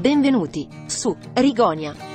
[0.00, 2.09] Benvenuti su Rigonia.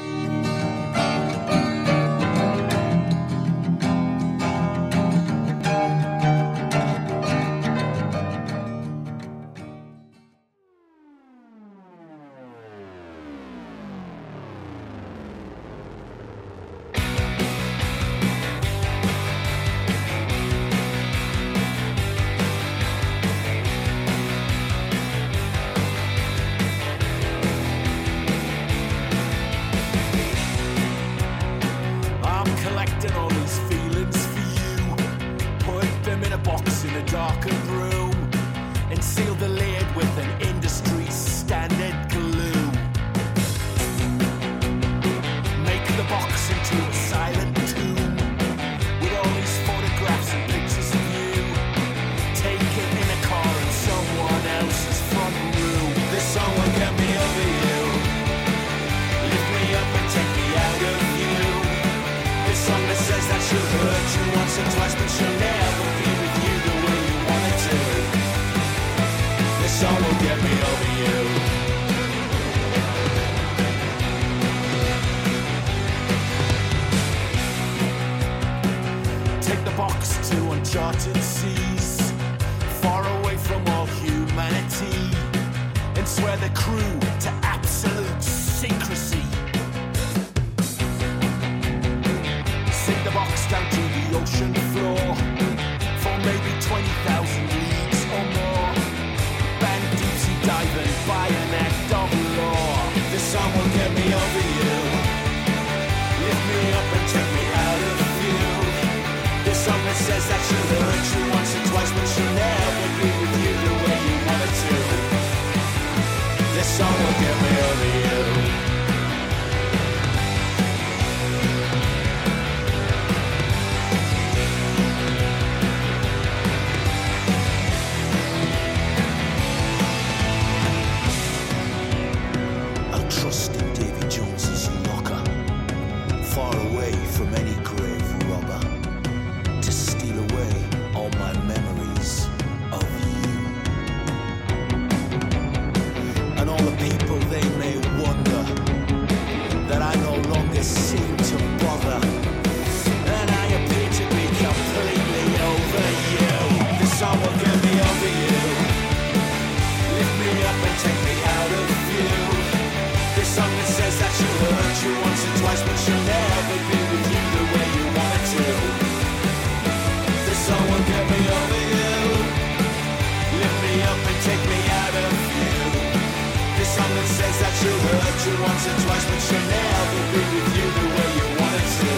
[178.48, 181.94] once or twice, but she'll never be with you the way you want it to.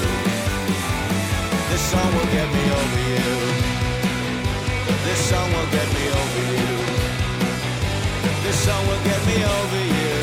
[1.69, 3.29] This song will get me over you.
[5.05, 6.75] This song will get me over you.
[8.43, 10.15] This song will get me over you.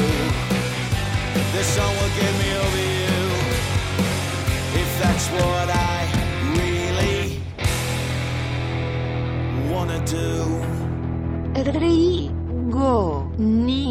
[1.54, 3.18] This song will get me over you.
[4.82, 5.98] If that's what I
[6.58, 7.20] really
[9.70, 10.30] wanna do.
[11.80, 12.34] Re.
[13.38, 13.83] Ni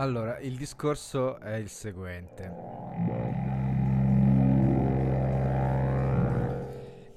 [0.00, 2.50] Allora, il discorso è il seguente.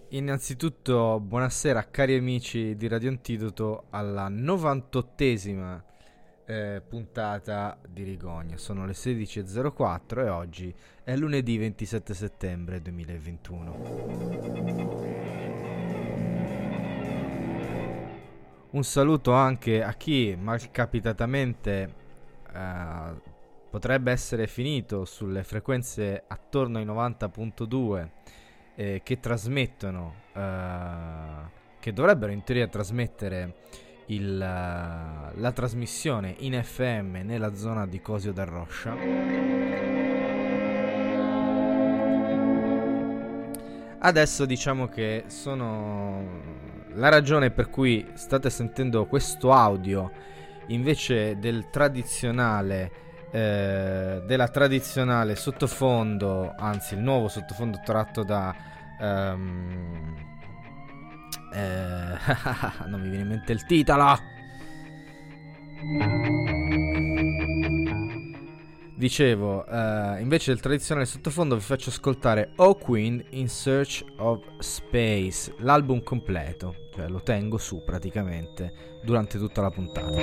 [0.10, 5.82] Innanzitutto, buonasera cari amici di Radio Antidoto alla 98esima
[6.46, 8.58] eh, puntata di Rigogna.
[8.58, 10.76] Sono le 16.04 e oggi
[11.06, 13.76] è lunedì 27 settembre 2021.
[18.72, 22.02] Un saluto anche a chi malcapitatamente
[22.54, 23.32] eh,
[23.70, 28.10] potrebbe essere finito sulle frequenze attorno ai 90.2
[28.76, 30.14] eh, che trasmettono,
[31.80, 33.56] che dovrebbero in teoria trasmettere
[34.08, 38.96] il, la trasmissione in FM nella zona di Cosio del Roscia.
[44.06, 46.42] Adesso diciamo che sono
[46.96, 50.12] la ragione per cui state sentendo questo audio
[50.68, 52.92] invece del tradizionale
[53.32, 58.56] eh, della tradizionale sottofondo, anzi il nuovo sottofondo tratto da
[59.00, 60.16] um,
[61.52, 62.18] eh,
[62.88, 64.18] non mi viene in mente il titolo.
[68.96, 75.54] Dicevo, uh, invece del tradizionale sottofondo vi faccio ascoltare O Queen in Search of Space,
[75.58, 80.22] l'album completo, cioè lo tengo su praticamente durante tutta la puntata.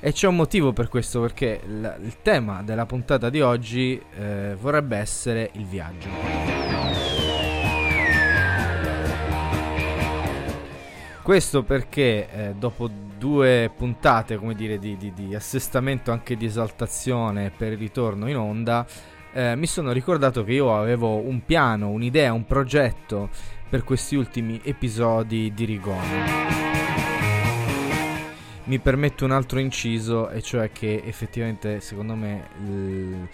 [0.00, 4.56] E c'è un motivo per questo, perché l- il tema della puntata di oggi eh,
[4.58, 6.08] vorrebbe essere il viaggio.
[11.22, 17.50] Questo perché eh, dopo due puntate, come dire, di, di, di, assestamento anche di esaltazione
[17.50, 18.86] per il ritorno in onda,
[19.32, 23.28] eh, mi sono ricordato che io avevo un piano, un'idea, un progetto
[23.68, 26.54] per questi ultimi episodi di Rigoni.
[28.64, 33.28] Mi permetto un altro inciso, e cioè che effettivamente, secondo me, l-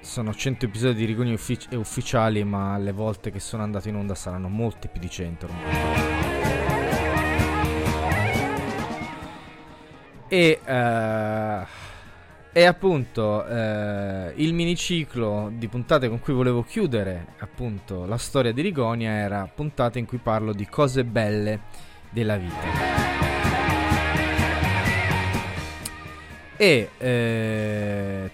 [0.00, 4.14] sono 100 episodi di Rigoni uffic- ufficiali, ma le volte che sono andato in onda
[4.14, 6.79] saranno molte più di 100 ormai.
[10.32, 11.66] E, uh,
[12.52, 18.62] e appunto uh, il miniciclo di puntate con cui volevo chiudere appunto la storia di
[18.62, 21.62] Rigonia era puntate in cui parlo di cose belle
[22.10, 23.08] della vita.
[26.56, 28.30] E eh,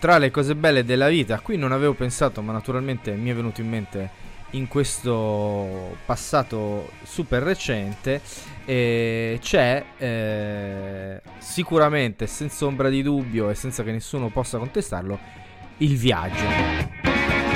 [0.00, 3.60] tra le cose belle della vita, qui non avevo pensato, ma naturalmente mi è venuto
[3.60, 4.10] in mente
[4.50, 8.20] in questo passato super recente
[8.64, 15.18] eh, c'è eh, sicuramente senza ombra di dubbio e senza che nessuno possa contestarlo
[15.78, 17.55] il viaggio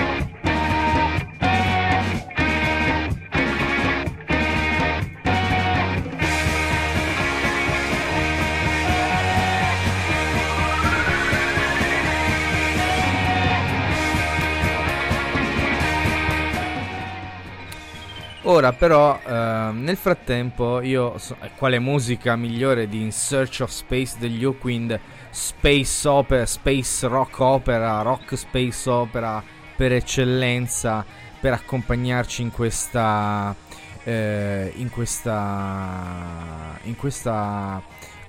[18.50, 19.30] Ora però uh,
[19.72, 24.98] nel frattempo io so, eh, quale musica migliore di In Search of Space degli Oakwind
[25.30, 29.40] Space Opera, Space Rock Opera, Rock Space Opera
[29.76, 31.04] per eccellenza
[31.38, 33.54] per accompagnarci in questa
[34.02, 37.80] eh, in questa in questa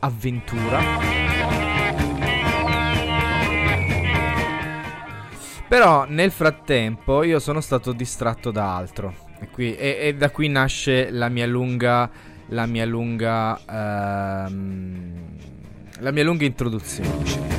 [0.01, 0.79] avventura.
[5.67, 9.29] Però nel frattempo io sono stato distratto da altro.
[9.41, 12.09] E, qui, e, e, da qui nasce la mia lunga.
[12.49, 13.59] La mia lunga.
[13.67, 15.37] Ehm,
[15.99, 17.49] la mia lunga introduzione.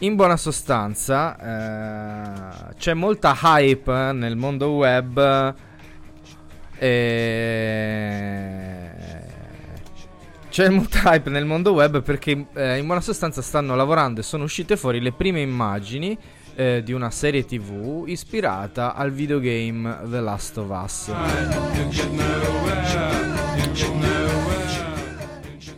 [0.00, 5.54] In buona sostanza, eh, c'è molta hype nel mondo web.
[6.76, 8.81] E
[10.52, 14.44] c'è molta hype nel mondo web perché eh, in buona sostanza stanno lavorando e sono
[14.44, 16.14] uscite fuori le prime immagini
[16.54, 21.10] eh, di una serie tv ispirata al videogame The Last of Us.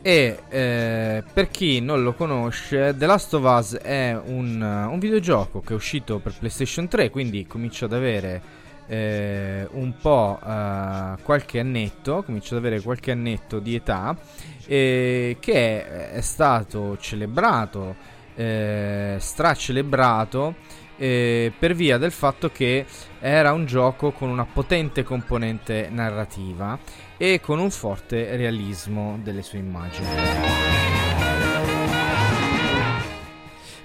[0.03, 5.61] E eh, per chi non lo conosce, The Last of Us è un, un videogioco
[5.61, 11.59] che è uscito per PlayStation 3, quindi comincia ad avere eh, un po' uh, qualche
[11.59, 14.17] annetto, comincio ad avere qualche annetto di età,
[14.67, 17.97] eh, che è, stato celebrato,
[18.35, 20.55] eh, stracelebrato
[20.97, 22.87] eh, per via del fatto che
[23.21, 26.79] era un gioco con una potente componente narrativa
[27.17, 30.07] e con un forte realismo delle sue immagini.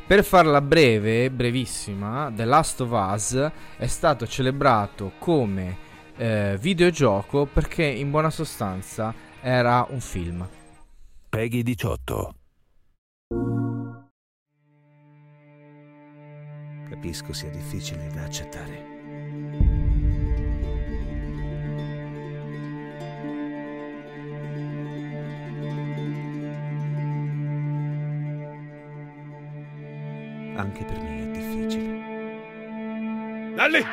[0.05, 5.77] Per farla breve, brevissima, The Last of Us è stato celebrato come
[6.17, 10.47] eh, videogioco perché in buona sostanza era un film.
[11.29, 12.33] Peggy 18
[16.89, 18.97] Capisco sia difficile da accettare.
[30.55, 31.93] Anche per me è difficile.
[33.53, 33.83] Dalli!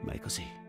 [0.00, 0.63] Ma è così.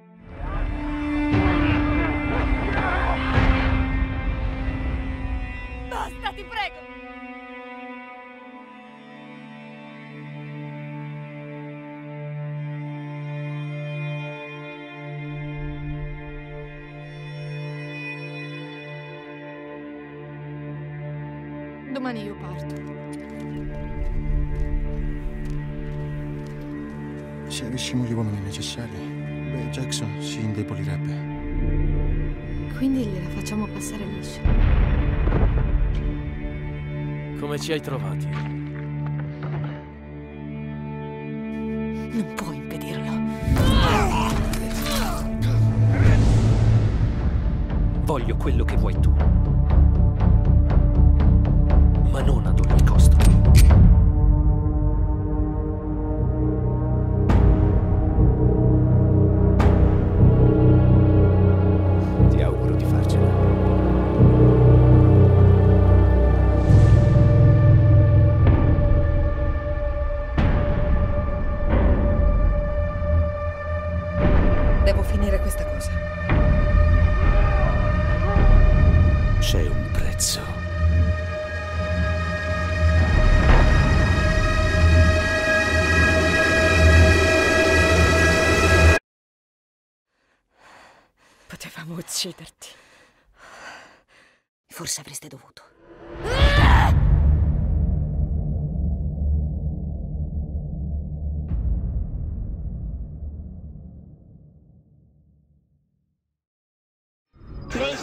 [37.65, 38.54] Ci hai trovati?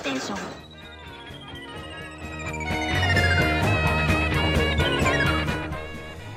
[0.02, 0.70] PlayStation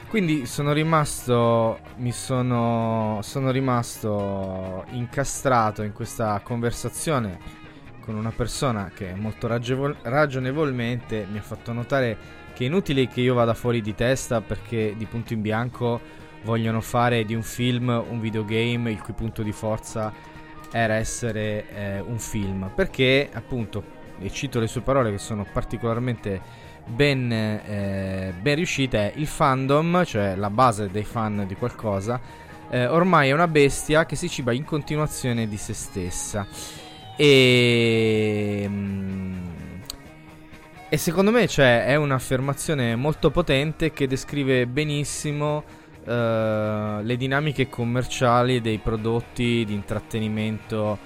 [0.07, 7.38] Quindi sono rimasto, mi sono, sono rimasto incastrato in questa conversazione
[8.00, 12.17] con una persona che molto raggevol- ragionevolmente mi ha fatto notare
[12.53, 16.00] che è inutile che io vada fuori di testa perché di punto in bianco
[16.43, 20.13] vogliono fare di un film un videogame il cui punto di forza
[20.75, 22.70] era essere eh, un film.
[22.75, 23.84] Perché appunto,
[24.20, 26.41] e cito le sue parole che sono particolarmente
[26.86, 32.20] ben, eh, ben riuscite, il fandom, cioè la base dei fan di qualcosa,
[32.70, 36.46] eh, ormai è una bestia che si ciba in continuazione di se stessa.
[37.15, 38.65] E...
[38.67, 39.48] mm,
[40.89, 45.63] E secondo me cioè, è un'affermazione molto potente che descrive benissimo
[46.05, 50.97] eh, le dinamiche commerciali dei prodotti di intrattenimento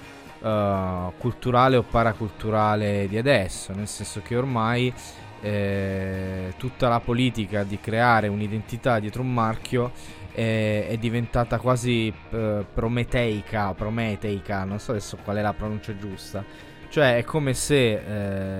[0.42, 4.92] eh, culturale o paraculturale di adesso, nel senso che ormai
[5.40, 9.92] eh, tutta la politica di creare un'identità dietro un marchio
[10.32, 16.44] è, è diventata quasi eh, prometeica, prometeica, non so adesso qual è la pronuncia giusta,
[16.88, 17.92] cioè è come se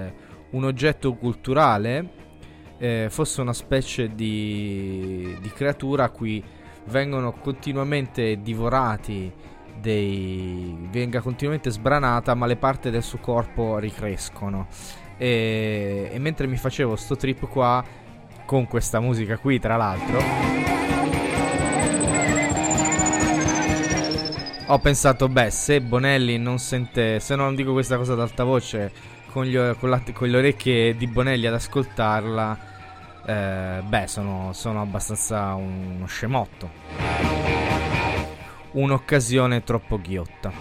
[0.07, 0.13] eh,
[0.51, 2.29] un oggetto culturale
[2.81, 6.43] eh, fosse una specie di, di creatura a cui
[6.87, 9.31] vengono continuamente divorati
[9.79, 14.67] dei venga continuamente sbranata ma le parti del suo corpo ricrescono.
[15.19, 17.85] E, e mentre mi facevo sto trip qua
[18.47, 20.19] con questa musica qui tra l'altro
[24.67, 28.93] ho pensato beh se Bonelli non sente se non dico questa cosa ad alta voce
[29.31, 32.59] con, gli con la- con le orecchie di Bonelli ad ascoltarla
[33.27, 36.71] eh, beh sono, sono abbastanza uno scemotto.
[38.73, 40.53] Un'occasione troppo ghiotta.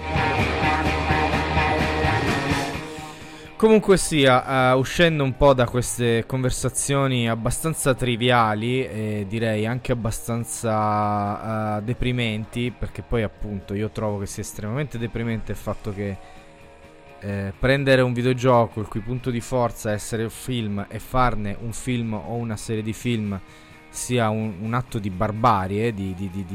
[3.60, 11.78] Comunque sia, eh, uscendo un po' da queste conversazioni abbastanza triviali e direi anche abbastanza
[11.78, 16.18] eh, deprimenti, perché poi appunto io trovo che sia estremamente deprimente il fatto che
[17.22, 21.56] eh, prendere un videogioco il cui punto di forza è essere un film e farne
[21.60, 23.40] un film o una serie di film
[23.90, 26.46] sia un, un atto di barbarie, di, di, di,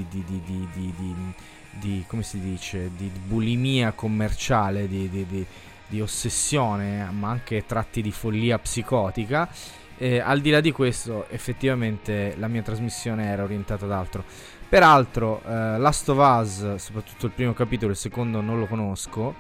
[1.79, 9.49] di, come si dice, di bulimia commerciale, di, ossessione, ma anche tratti di follia psicotica.
[9.97, 14.25] Eh, al di là di questo, effettivamente la mia trasmissione era orientata ad altro.
[14.69, 19.35] Peraltro, eh, Last of Us, soprattutto il primo capitolo, il secondo non lo conosco,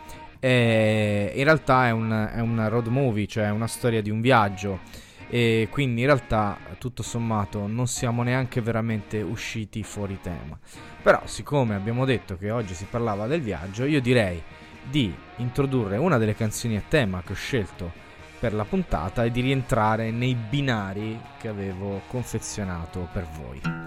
[0.44, 4.80] eh, in realtà è un, è un road movie, cioè una storia di un viaggio.
[5.30, 10.58] E quindi in realtà, tutto sommato, non siamo neanche veramente usciti fuori tema.
[11.02, 14.42] Però, siccome abbiamo detto che oggi si parlava del viaggio, io direi
[14.84, 17.90] di introdurre una delle canzoni a tema che ho scelto
[18.38, 23.84] per la puntata e di rientrare nei binari che avevo confezionato per voi.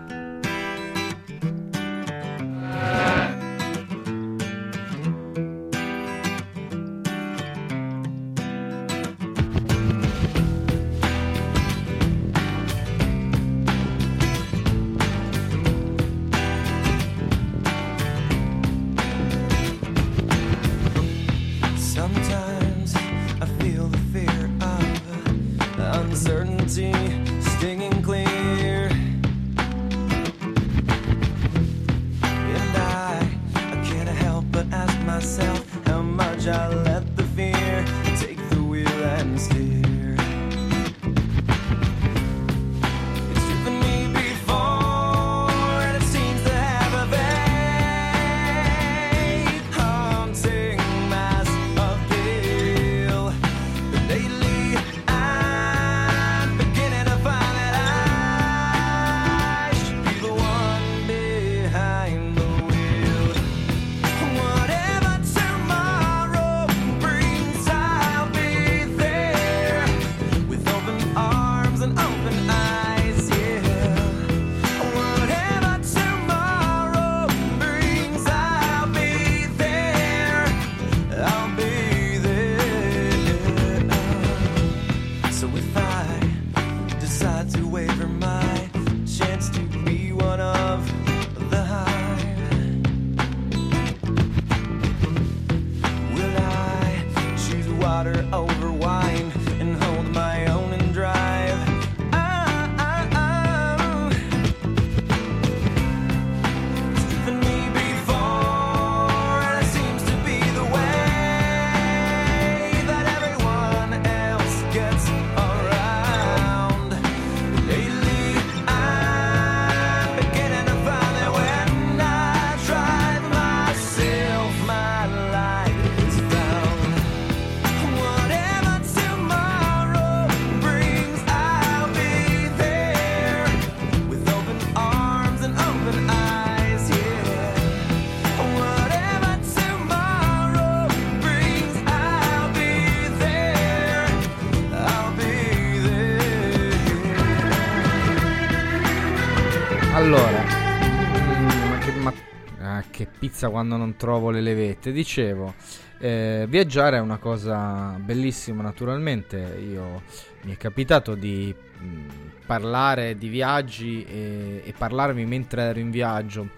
[153.37, 154.91] Pizza quando non trovo le levette.
[154.91, 155.53] Dicevo,
[155.99, 159.37] eh, viaggiare è una cosa bellissima naturalmente.
[159.71, 160.01] Io
[160.41, 162.09] mi è capitato di mm,
[162.47, 166.49] parlare di viaggi e, e parlarmi mentre ero in viaggio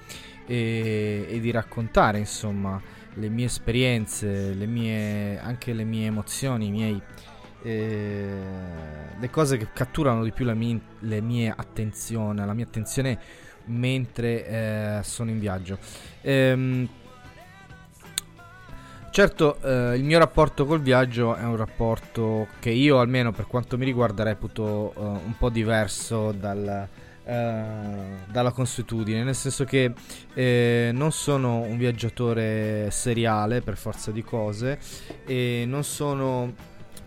[0.45, 2.81] e, e di raccontare insomma
[3.15, 7.01] le mie esperienze, le mie, anche le mie emozioni, miei
[7.61, 8.37] eh,
[9.19, 13.19] le cose che catturano di più la mia, le mie attenzione, la mia attenzione
[13.69, 15.77] mentre eh, sono in viaggio.
[16.21, 16.87] Ehm,
[19.11, 23.77] certo, eh, il mio rapporto col viaggio è un rapporto che io, almeno per quanto
[23.77, 26.87] mi riguarda, reputo eh, un po' diverso dal,
[27.23, 27.63] eh,
[28.31, 29.93] dalla consuetudine, nel senso che
[30.33, 34.79] eh, non sono un viaggiatore seriale per forza di cose
[35.25, 36.53] e non sono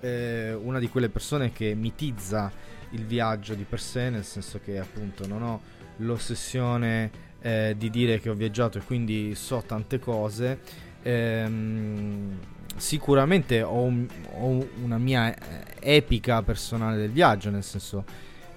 [0.01, 2.51] eh, una di quelle persone che mitizza
[2.91, 5.61] il viaggio di per sé, nel senso che appunto non ho
[6.03, 7.11] l'ossessione
[7.41, 10.61] eh, di dire che ho viaggiato e quindi so tante cose.
[11.03, 12.39] Ehm,
[12.77, 18.05] sicuramente ho, un- ho una mia eh, epica personale del viaggio, nel senso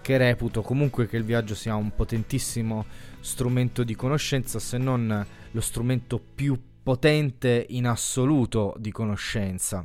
[0.01, 2.85] che reputo comunque che il viaggio sia un potentissimo
[3.19, 9.83] strumento di conoscenza, se non lo strumento più potente in assoluto di conoscenza.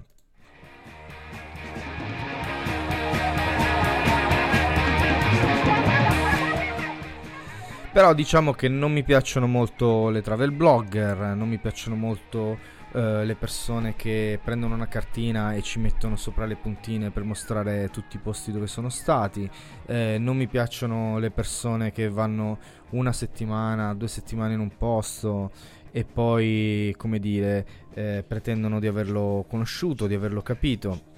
[7.93, 12.57] Però diciamo che non mi piacciono molto le travel blogger, non mi piacciono molto
[12.93, 17.89] eh, le persone che prendono una cartina e ci mettono sopra le puntine per mostrare
[17.91, 19.51] tutti i posti dove sono stati,
[19.87, 22.59] eh, non mi piacciono le persone che vanno
[22.91, 25.51] una settimana, due settimane in un posto
[25.91, 31.10] e poi, come dire, eh, pretendono di averlo conosciuto, di averlo capito.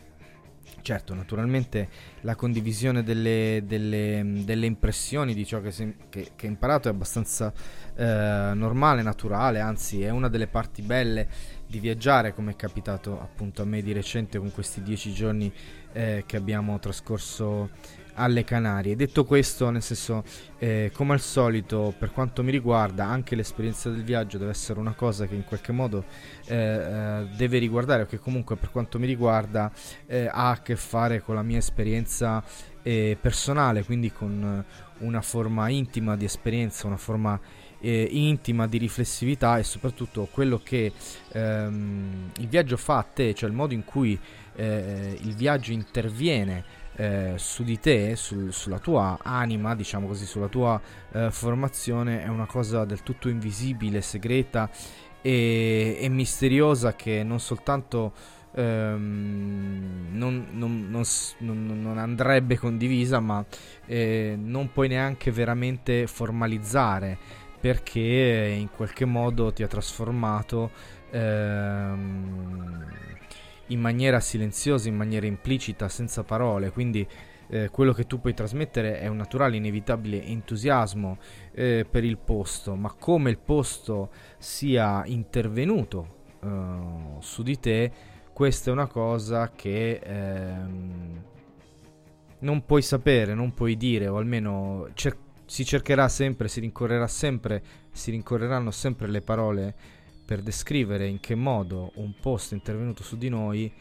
[0.81, 1.89] Certo, naturalmente
[2.23, 6.91] la condivisione delle, delle- delle impressioni di ciò che, si- che, che hai imparato è
[6.91, 7.53] abbastanza
[7.95, 11.29] eh, normale, naturale, anzi è una delle parti belle
[11.69, 15.53] di viaggiare, come è capitato appunto a me di recente con questi dieci giorni
[15.93, 17.71] eh, che abbiamo trascorso
[18.14, 18.96] alle Canarie.
[18.96, 20.25] Detto questo, nel senso,
[20.59, 24.92] eh, come al solito, per quanto mi riguarda, anche l'esperienza del viaggio deve essere una
[24.92, 26.05] cosa che in qualche modo
[26.46, 29.72] eh, eh, deve riguardare, o che comunque per quanto mi riguarda
[30.07, 32.42] eh, ha a che fare con la mia esperienza
[32.83, 34.64] eh, personale, quindi con
[34.98, 37.38] una forma intima di esperienza, una forma
[37.81, 40.92] eh, intima di riflessività e soprattutto quello che
[41.33, 44.18] ehm, il viaggio fa a te, cioè il modo in cui
[44.55, 46.62] il viaggio interviene
[46.96, 50.81] eh, su di te, sul- sulla tua anima, diciamo così, sulla tua
[51.12, 54.68] eh, formazione, è una cosa del tutto invisibile, segreta
[55.20, 58.12] e, e misteriosa che non soltanto
[58.55, 60.88] ehm, non, non-
[61.38, 63.44] non non andrebbe condivisa, ma
[63.87, 67.18] eh, non puoi neanche veramente formalizzare
[67.61, 70.70] perché in qualche modo ti ha trasformato
[71.11, 72.87] ehm,
[73.73, 77.07] in maniera silenziosa, in maniera implicita, senza parole, quindi
[77.49, 81.19] eh, quello che tu puoi trasmettere è un naturale, inevitabile entusiasmo
[81.53, 87.93] eh, per il posto, ma come il posto sia intervenuto eh, su di te,
[88.33, 91.23] questa è una cosa che ehm,
[92.39, 97.63] non puoi sapere, non puoi dire, o almeno cer- si cercherà sempre, si rincorrerà sempre,
[97.91, 99.75] si rincorreranno sempre le parole
[100.25, 103.73] per descrivere in che modo un posto è intervenuto su di noi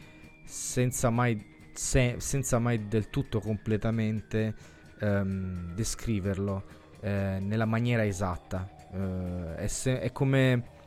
[0.44, 4.54] senza mai se- senza mai del tutto completamente
[5.00, 6.64] ehm, descriverlo
[7.00, 8.68] eh, nella maniera esatta.
[8.92, 10.80] Eh, è, se- è come...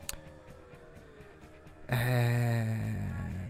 [1.88, 2.74] Eh,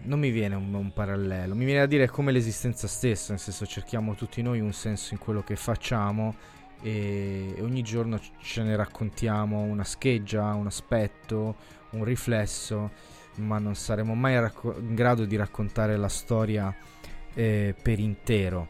[0.03, 3.65] non mi viene un, un parallelo, mi viene a dire come l'esistenza stessa, nel senso
[3.65, 6.35] cerchiamo tutti noi un senso in quello che facciamo
[6.81, 11.55] e ogni giorno ce ne raccontiamo una scheggia, un aspetto,
[11.91, 12.91] un riflesso,
[13.35, 16.75] ma non saremo mai racco- in grado di raccontare la storia
[17.33, 18.67] eh, per intero.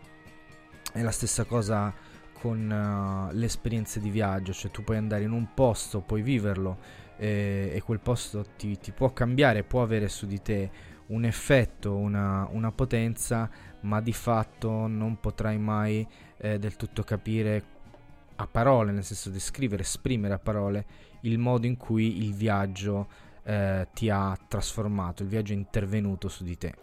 [0.91, 1.93] È la stessa cosa
[2.39, 6.77] con uh, le esperienze di viaggio, cioè tu puoi andare in un posto, puoi viverlo
[7.17, 10.69] eh, e quel posto ti, ti, può cambiare, può avere su di te
[11.07, 13.49] un effetto, una, una potenza,
[13.81, 17.75] ma di fatto non potrai mai eh, del tutto capire
[18.37, 20.85] a parole, nel senso descrivere, esprimere a parole
[21.21, 23.07] il modo in cui il viaggio
[23.43, 26.73] eh, ti ha trasformato, il viaggio è intervenuto su di te.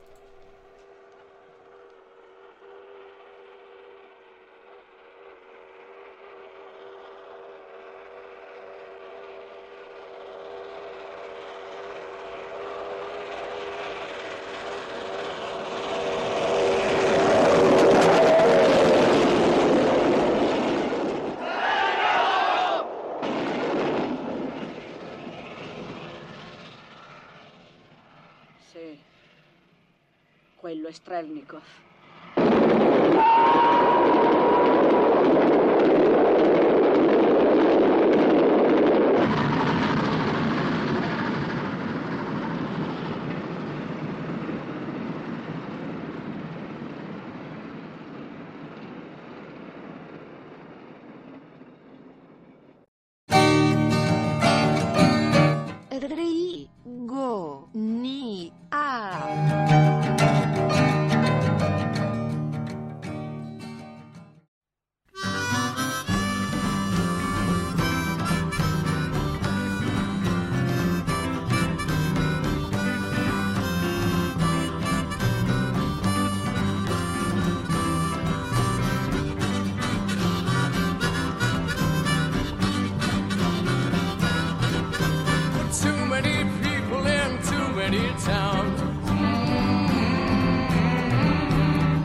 [86.14, 88.78] Many people in too many towns.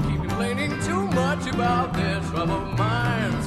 [0.06, 3.46] Keep complaining too much about their troubled minds.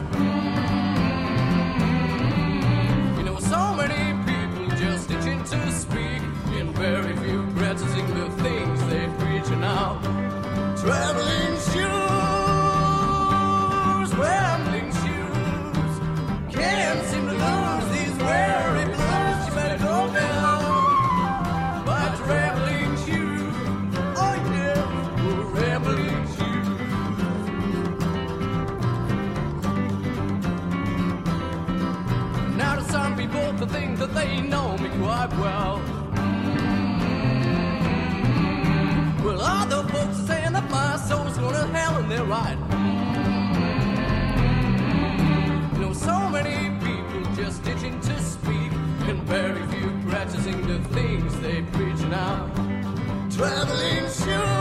[3.18, 6.22] You know, so many people just itching to speak,
[6.58, 9.88] and very few practicing the things they preach now.
[10.80, 11.31] Traveling
[42.12, 42.58] they're right.
[45.74, 48.72] You know, so many people just itching to speak,
[49.08, 52.50] and very few practicing the things they preach now.
[53.30, 54.51] Traveling shoes,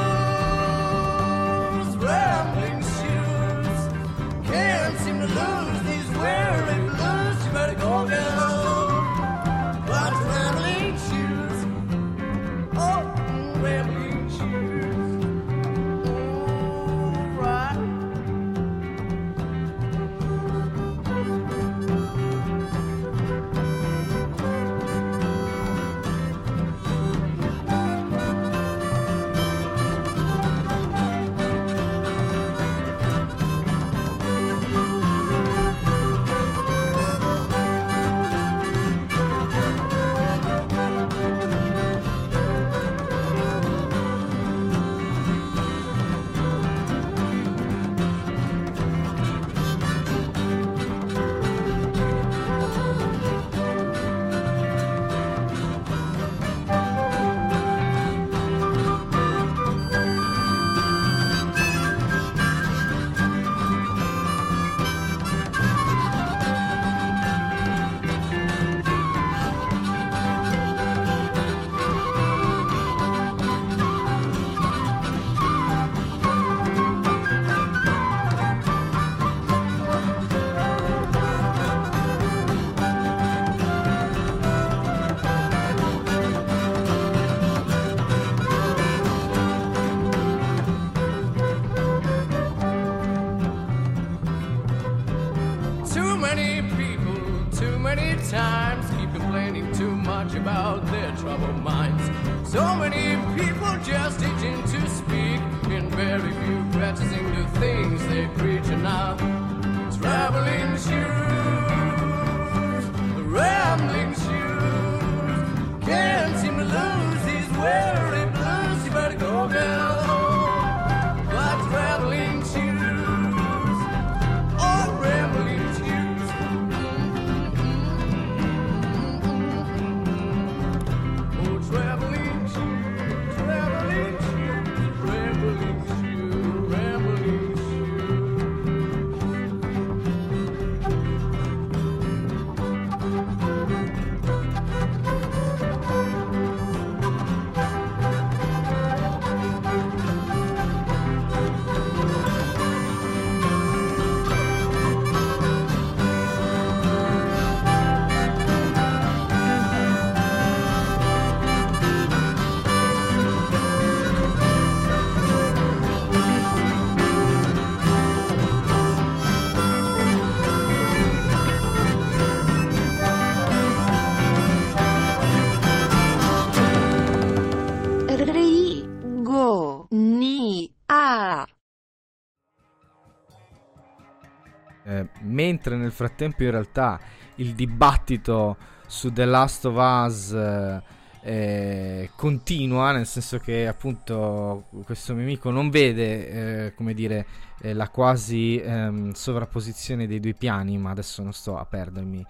[185.32, 187.00] mentre nel frattempo in realtà
[187.36, 190.82] il dibattito su The Last of Us eh,
[191.24, 197.26] eh, continua, nel senso che appunto questo mio amico non vede, eh, come dire,
[197.62, 202.26] eh, la quasi ehm, sovrapposizione dei due piani, ma adesso non sto a perdermi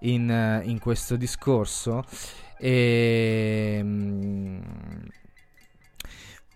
[0.00, 2.04] in, eh, in questo discorso.
[2.58, 3.82] E,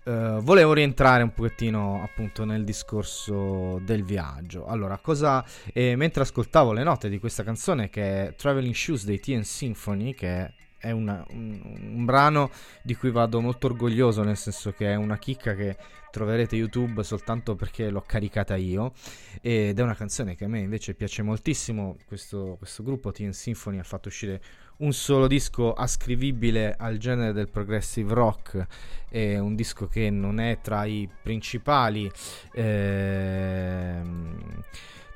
[0.08, 4.64] eh, volevo rientrare un pochettino appunto nel discorso del viaggio.
[4.64, 5.44] Allora, cosa
[5.74, 10.14] eh, mentre ascoltavo le note di questa canzone che è Traveling Shoes dei TN Symphony,
[10.14, 11.60] che è una- un,
[11.92, 12.50] un brano
[12.82, 15.76] di cui vado molto orgoglioso, nel senso che è una chicca che
[16.10, 18.92] troverete YouTube soltanto perché l'ho caricata io
[19.42, 21.96] ed è una canzone che a me invece piace moltissimo.
[22.06, 24.40] Questo, questo gruppo TN Symphony ha fatto uscire
[24.78, 28.66] un solo disco ascrivibile al genere del progressive rock,
[29.08, 32.10] è un disco che non è tra i principali,
[32.52, 34.62] ehm,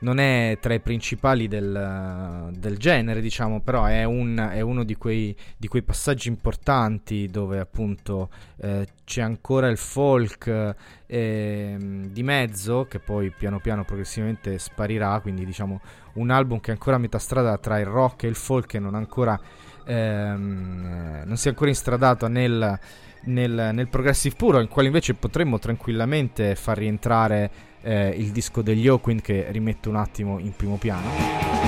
[0.01, 4.97] non è tra i principali del, del genere, diciamo, però è, un- è uno di
[4.97, 10.75] quei, di quei passaggi importanti dove appunto eh, c'è ancora il folk
[11.07, 15.81] ehm, di mezzo, che poi piano piano progressivamente sparirà, quindi diciamo
[16.15, 18.79] un album che è ancora a metà strada tra il rock e il folk e
[18.79, 19.39] non ancora
[19.85, 22.79] ehm, eh, non si è ancora instradato nel,
[23.25, 27.51] nel, nel progressive puro, in quale invece potremmo tranquillamente far rientrare
[27.83, 31.61] eh, il disco degli Oquin che rimette un attimo in primo piano.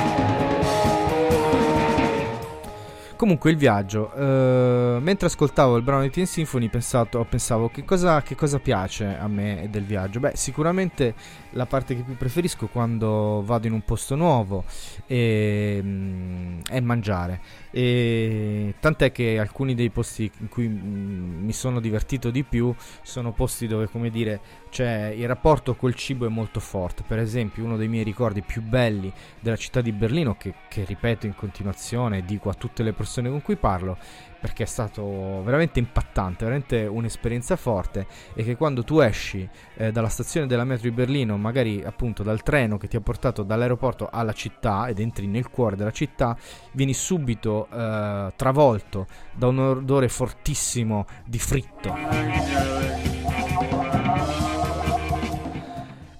[3.16, 8.20] Comunque il viaggio, eh, mentre ascoltavo il brano di Teen Symphony pensato, pensavo che cosa,
[8.22, 10.18] che cosa piace a me del viaggio.
[10.18, 11.14] Beh, sicuramente
[11.54, 14.64] la parte che più preferisco quando vado in un posto nuovo
[15.06, 17.40] e, mm, è mangiare.
[17.70, 23.32] E tant'è che alcuni dei posti in cui mm, mi sono divertito di più sono
[23.32, 24.40] posti dove, come dire,
[24.70, 27.04] cioè il rapporto col cibo è molto forte.
[27.06, 31.26] Per esempio, uno dei miei ricordi più belli della città di Berlino, che, che ripeto
[31.26, 33.96] in continuazione, dico a tutte le persone con cui parlo,
[34.44, 40.10] perché è stato veramente impattante, veramente un'esperienza forte, e che quando tu esci eh, dalla
[40.10, 44.34] stazione della metro di Berlino, magari appunto dal treno che ti ha portato dall'aeroporto alla
[44.34, 46.36] città ed entri nel cuore della città,
[46.72, 53.13] vieni subito eh, travolto da un odore fortissimo di fritto.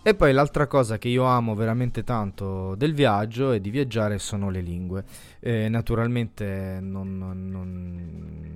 [0.06, 4.50] E poi l'altra cosa che io amo veramente tanto del viaggio e di viaggiare sono
[4.50, 5.02] le lingue.
[5.40, 7.48] Eh, naturalmente non, non-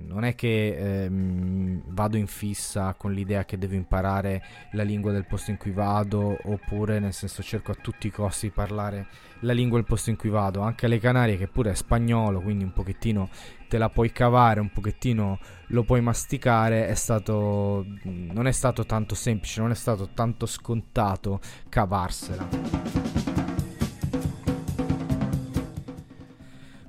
[0.07, 5.25] non- è che ehm, vado in fissa con l'idea che devo imparare la lingua del
[5.25, 9.07] posto in cui vado, oppure nel senso cerco a tutti i costi di parlare
[9.39, 10.61] la lingua del posto in cui vado.
[10.61, 13.27] Anche alle Canarie, che pure è spagnolo, quindi un pochettino
[13.69, 19.15] te la puoi cavare, un pochettino lo puoi masticare, è stato, non è stato tanto
[19.15, 22.47] semplice, non è stato tanto scontato cavarsela.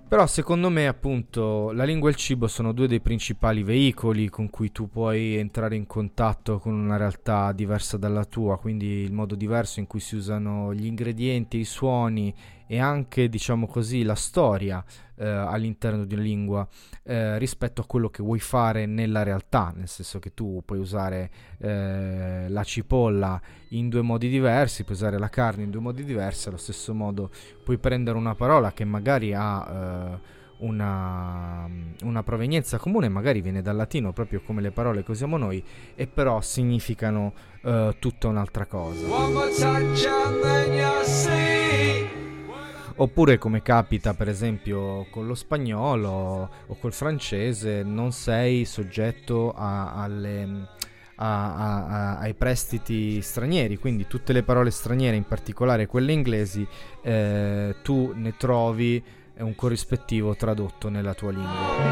[0.08, 4.50] Però secondo me appunto la lingua e il cibo sono due dei principali veicoli con
[4.50, 9.36] cui tu puoi entrare in contatto con una realtà diversa dalla tua, quindi il modo
[9.36, 12.34] diverso in cui si usano gli ingredienti, i suoni
[12.72, 14.85] e anche diciamo così la storia
[15.16, 16.68] eh, all'interno di una lingua
[17.02, 21.30] eh, rispetto a quello che vuoi fare nella realtà, nel senso che tu puoi usare
[21.59, 26.46] eh, la cipolla in due modi diversi, puoi usare la carne in due modi diversi,
[26.46, 27.30] allo stesso modo
[27.64, 31.68] puoi prendere una parola che magari ha eh, una,
[32.02, 35.61] una provenienza comune, magari viene dal latino proprio come le parole che usiamo noi,
[35.96, 37.33] e però significano
[37.64, 39.09] eh, tutta un'altra cosa.
[43.00, 49.94] Oppure come capita per esempio con lo spagnolo o col francese, non sei soggetto a-
[49.94, 50.66] alle,
[51.14, 56.66] a- a- ai prestiti stranieri, quindi tutte le parole straniere, in particolare quelle inglesi,
[57.02, 59.02] eh, tu ne trovi
[59.38, 61.88] un corrispettivo tradotto nella tua lingua.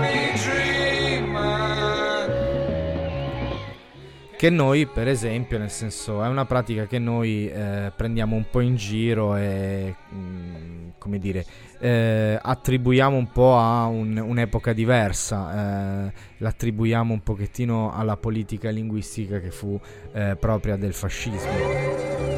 [4.39, 8.61] Che noi, per esempio, nel senso, è una pratica che noi eh, prendiamo un po'
[8.61, 11.45] in giro e, mm, come dire,
[11.81, 19.41] eh, attribuiamo un po' a un- un'epoca diversa, eh, l'attribuiamo un pochettino alla politica linguistica
[19.41, 19.77] che fu
[20.13, 22.38] eh, propria del fascismo.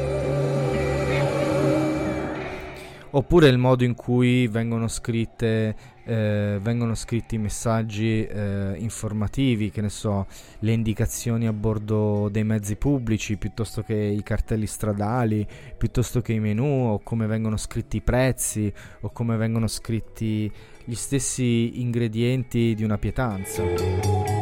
[3.13, 9.89] Oppure il modo in cui vengono scritte eh, vengono scritti messaggi eh, informativi, che ne
[9.89, 10.27] so,
[10.59, 15.45] le indicazioni a bordo dei mezzi pubblici, piuttosto che i cartelli stradali,
[15.77, 18.71] piuttosto che i menu, o come vengono scritti i prezzi,
[19.01, 20.51] o come vengono scritti
[20.83, 24.40] gli stessi ingredienti di una pietanza.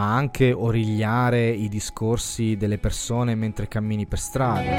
[0.00, 4.78] Ma anche origliare i discorsi delle persone mentre cammini per strada.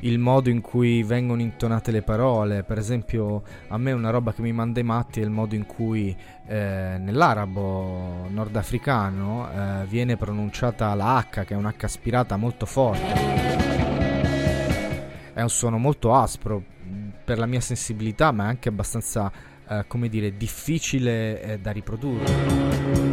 [0.00, 4.42] Il modo in cui vengono intonate le parole, per esempio, a me una roba che
[4.42, 6.16] mi manda i matti è il modo in cui
[6.48, 13.14] eh, nell'arabo nordafricano eh, viene pronunciata la H, che è un H aspirata molto forte.
[15.32, 16.60] È un suono molto aspro
[17.24, 19.30] per la mia sensibilità, ma è anche abbastanza,
[19.68, 23.07] eh, come dire, difficile eh, da riprodurre.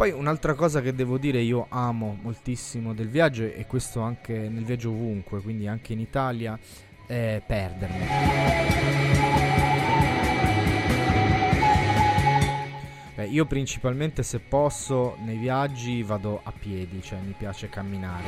[0.00, 4.64] Poi un'altra cosa che devo dire io amo moltissimo del viaggio e questo anche nel
[4.64, 6.58] viaggio ovunque, quindi anche in Italia,
[7.06, 8.06] è perdermi.
[13.14, 18.24] Beh, io principalmente se posso nei viaggi vado a piedi, cioè mi piace camminare.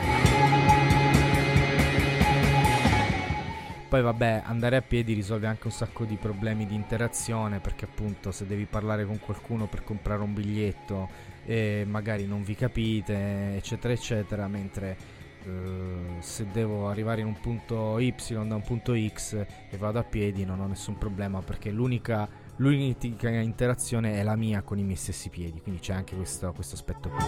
[3.88, 8.30] Poi vabbè, andare a piedi risolve anche un sacco di problemi di interazione perché appunto
[8.30, 13.92] se devi parlare con qualcuno per comprare un biglietto e magari non vi capite, eccetera,
[13.92, 14.96] eccetera, mentre
[15.44, 19.34] eh, se devo arrivare in un punto Y da un punto X
[19.70, 24.62] e vado a piedi non ho nessun problema perché l'unica, l'unica interazione è la mia
[24.62, 27.24] con i miei stessi piedi, quindi c'è anche questo, questo aspetto qui.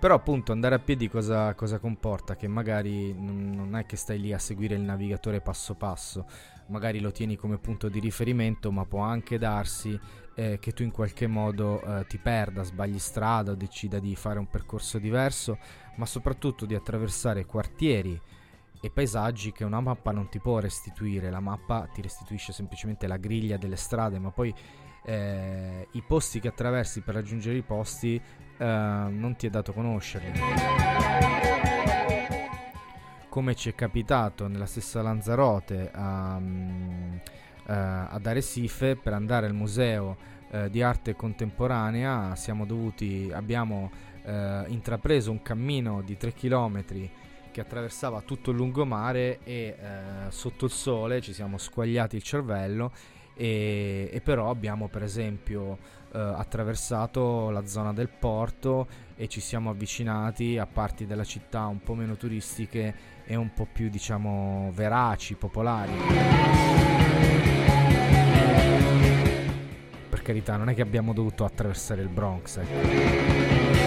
[0.00, 2.34] Però appunto andare a piedi cosa, cosa comporta?
[2.34, 6.26] Che magari non è che stai lì a seguire il navigatore passo passo,
[6.66, 9.96] magari lo tieni come punto di riferimento, ma può anche darsi
[10.34, 14.38] eh, che tu in qualche modo eh, ti perda, sbagli strada o decida di fare
[14.38, 15.58] un percorso diverso,
[15.96, 18.20] ma soprattutto di attraversare quartieri
[18.84, 23.16] e paesaggi che una mappa non ti può restituire, la mappa ti restituisce semplicemente la
[23.16, 24.52] griglia delle strade, ma poi
[25.04, 30.40] eh, i posti che attraversi per raggiungere i posti eh, non ti è dato conoscerli.
[33.28, 37.14] Come ci è capitato nella stessa Lanzarote a, mm,
[37.66, 40.16] eh, ad Aresife per andare al museo
[40.52, 43.90] eh, di arte contemporanea siamo dovuti abbiamo
[44.22, 46.84] eh, intrapreso un cammino di 3 km
[47.50, 52.92] che attraversava tutto il lungomare e eh, sotto il sole ci siamo squagliati il cervello
[53.34, 55.78] e, e però abbiamo per esempio
[56.12, 58.86] eh, attraversato la zona del porto
[59.16, 62.94] e ci siamo avvicinati a parti della città un po' meno turistiche
[63.24, 67.41] e un po' più diciamo veraci, popolari.
[70.22, 72.58] Carità, non è che abbiamo dovuto attraversare il Bronx.
[72.58, 73.80] Ecco.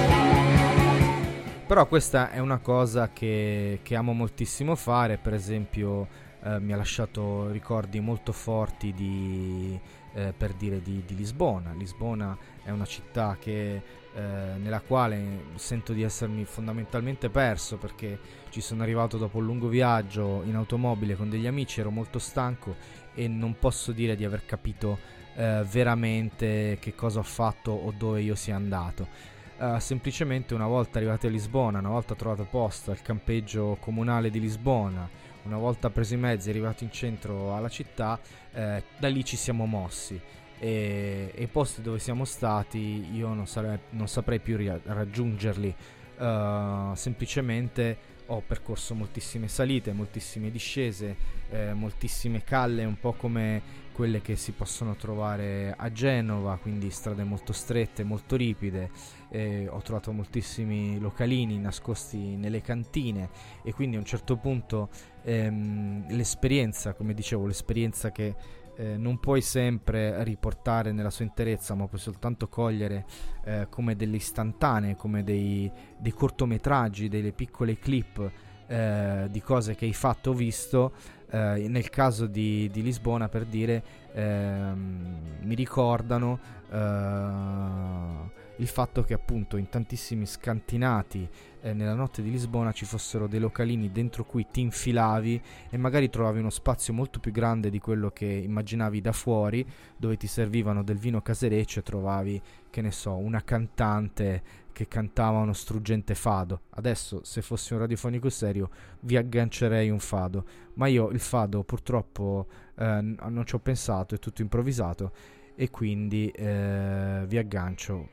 [1.65, 6.07] Però questa è una cosa che, che amo moltissimo fare, per esempio
[6.43, 9.79] eh, mi ha lasciato ricordi molto forti di,
[10.13, 11.73] eh, per dire di, di Lisbona.
[11.73, 13.81] Lisbona è una città che,
[14.13, 14.21] eh,
[14.57, 18.19] nella quale sento di essermi fondamentalmente perso perché
[18.49, 22.75] ci sono arrivato dopo un lungo viaggio in automobile con degli amici, ero molto stanco
[23.15, 24.99] e non posso dire di aver capito
[25.35, 29.33] eh, veramente che cosa ho fatto o dove io sia andato.
[29.57, 34.41] Uh, semplicemente una volta arrivati a Lisbona, una volta trovato posto al campeggio comunale di
[34.41, 35.09] Lisbona,
[35.43, 38.19] una volta presi i mezzi e arrivati in centro alla città,
[38.51, 40.19] eh, da lì ci siamo mossi.
[40.57, 45.75] E, e i posti dove siamo stati io non, sare- non saprei più ri- raggiungerli.
[46.17, 51.15] Uh, semplicemente ho percorso moltissime salite, moltissime discese,
[51.49, 57.23] eh, moltissime calle, un po' come quelle che si possono trovare a Genova, quindi strade
[57.23, 58.91] molto strette, molto ripide.
[59.29, 63.29] eh, ho trovato moltissimi localini nascosti nelle cantine
[63.63, 64.89] e quindi a un certo punto
[65.23, 68.35] ehm, l'esperienza, come dicevo, l'esperienza che
[68.75, 73.05] eh, non puoi sempre riportare nella sua interezza, ma puoi soltanto cogliere
[73.45, 78.31] eh, come delle istantanee, come dei, dei cortometraggi, delle piccole clip
[78.67, 80.93] eh, di cose che hai fatto o visto.
[81.35, 83.83] Eh, nel caso di, di Lisbona, per dire,
[84.13, 86.39] ehm, mi ricordano
[86.71, 91.27] eh, il fatto che appunto in tantissimi scantinati
[91.59, 96.09] eh, nella notte di Lisbona ci fossero dei localini dentro cui ti infilavi e magari
[96.09, 99.65] trovavi uno spazio molto più grande di quello che immaginavi da fuori,
[99.97, 105.39] dove ti servivano del vino casereccio e trovavi, che ne so, una cantante che cantava
[105.39, 106.63] uno struggente fado.
[106.71, 108.69] Adesso, se fossi un radiofonico serio,
[108.99, 112.47] vi aggancerei un fado, ma io il fado purtroppo
[112.77, 115.13] eh, non ci ho pensato, è tutto improvvisato
[115.55, 118.09] e quindi eh, vi aggancio.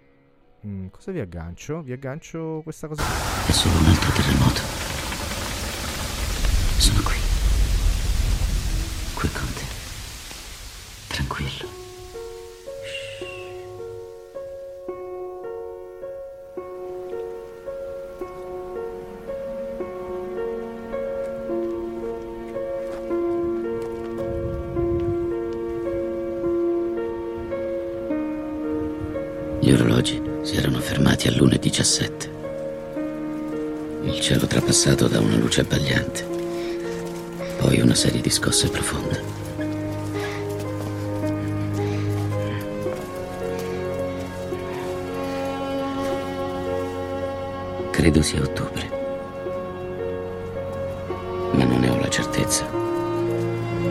[0.65, 1.83] Mm, cosa vi aggancio?
[1.83, 3.03] Vi aggancio questa cosa.
[3.45, 4.61] È solo un altro terremoto.
[6.79, 7.03] Sono.
[7.03, 7.22] Qui
[34.83, 36.27] trapassato da una luce abbagliante.
[37.59, 39.23] Poi una serie di scosse profonde.
[47.91, 48.91] Credo sia ottobre.
[51.53, 52.67] Ma non ne ho la certezza.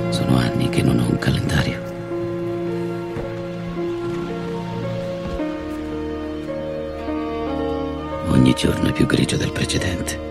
[0.09, 1.79] Sono anni che non ho un calendario.
[8.27, 10.30] Ogni giorno è più grigio del precedente.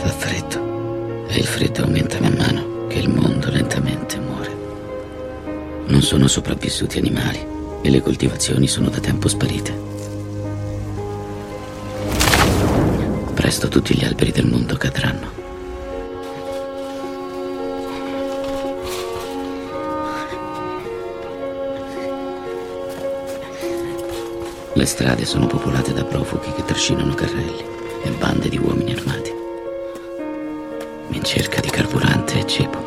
[0.00, 4.56] Fa freddo e il freddo aumenta man mano che il mondo lentamente muore.
[5.86, 7.44] Non sono sopravvissuti animali
[7.82, 9.86] e le coltivazioni sono da tempo sparite.
[13.34, 15.36] Presto tutti gli alberi del mondo cadranno.
[24.74, 27.64] Le strade sono popolate da profughi che trascinano carrelli
[28.04, 29.27] e bande di uomini armati.
[31.28, 32.78] Cerca di carburante e cibo.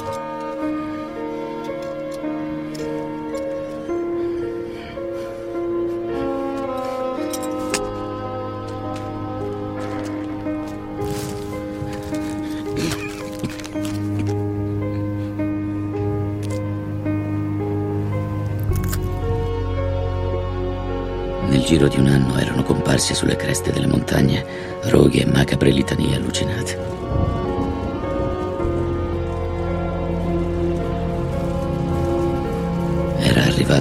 [21.48, 24.44] Nel giro di un anno erano comparsi sulle creste delle montagne
[24.86, 27.01] roghi e macabre litanie allucinate.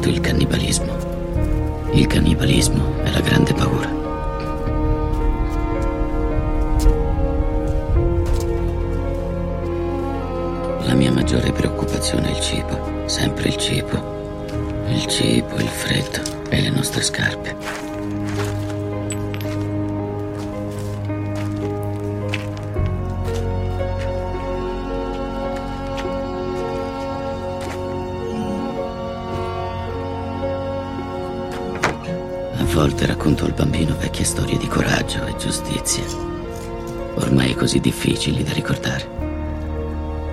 [0.01, 0.97] Arrivato il cannibalismo.
[1.93, 3.89] Il cannibalismo è la grande paura.
[10.87, 14.49] La mia maggiore preoccupazione è il cibo, sempre il cibo.
[14.89, 17.90] Il cibo, il freddo e le nostre scarpe.
[32.81, 36.03] Volte racconto al bambino vecchie storie di coraggio e giustizia,
[37.17, 39.07] ormai così difficili da ricordare.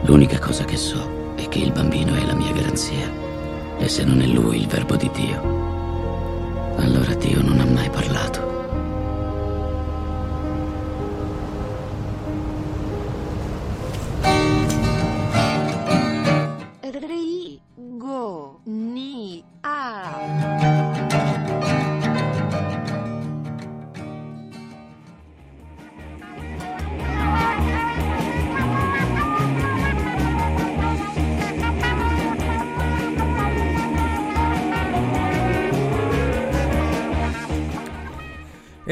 [0.03, 3.11] L'unica cosa che so è che il bambino è la mia garanzia
[3.77, 5.41] e se non è lui il verbo di Dio,
[6.77, 8.26] allora Dio non ha mai parlato.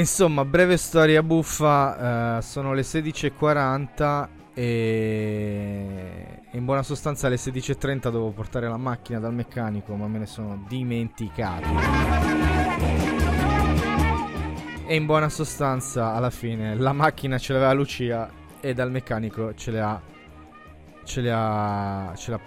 [0.05, 8.29] Insomma, breve storia buffa, eh, sono le 16.40 e in buona sostanza alle 16.30 dovevo
[8.29, 11.67] portare la macchina dal meccanico, ma me ne sono dimenticato.
[14.85, 18.29] E in buona sostanza, alla fine, la macchina ce l'aveva Lucia
[18.61, 19.99] e dal meccanico ce le ha
[21.03, 22.39] ce le ha ce le ha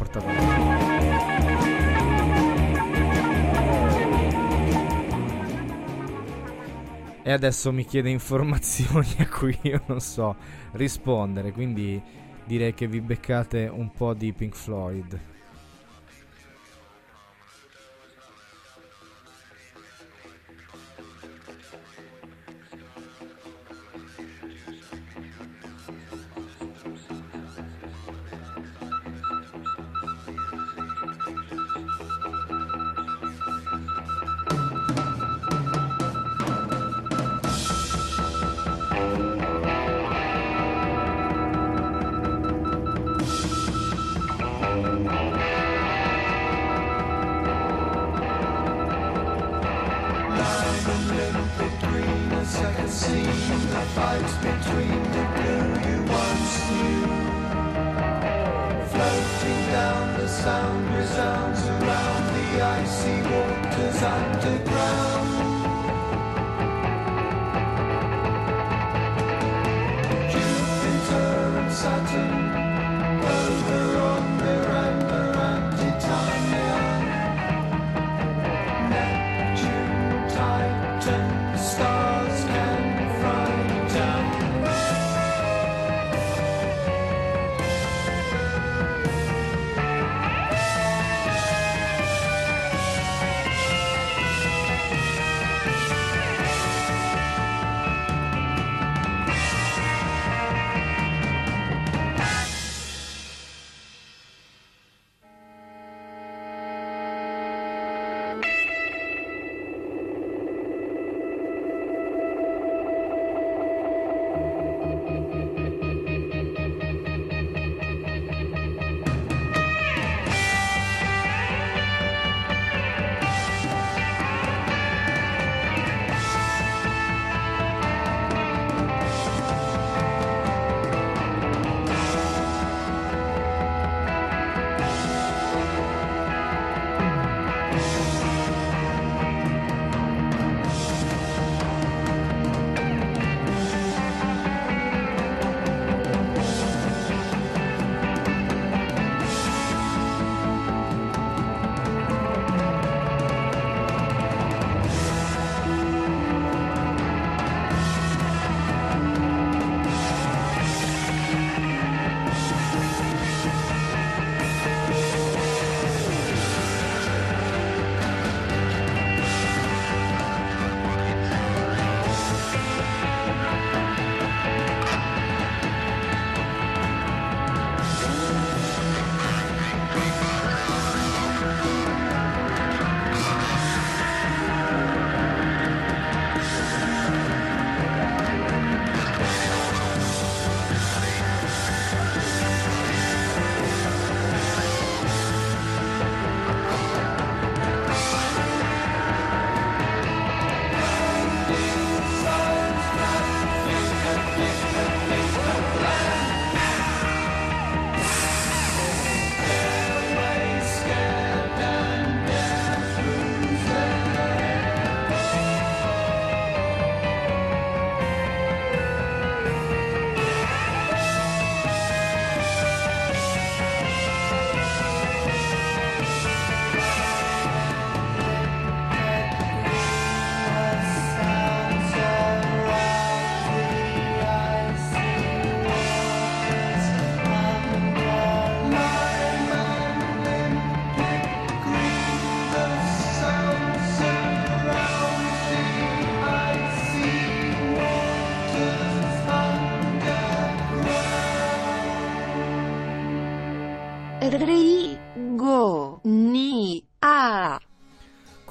[7.28, 10.34] E adesso mi chiede informazioni a cui io non so
[10.72, 12.00] rispondere, quindi
[12.46, 15.20] direi che vi beccate un po' di Pink Floyd.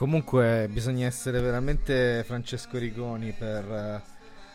[0.08, 4.02] Comunque bisogna essere veramente Francesco Rigoni per eh,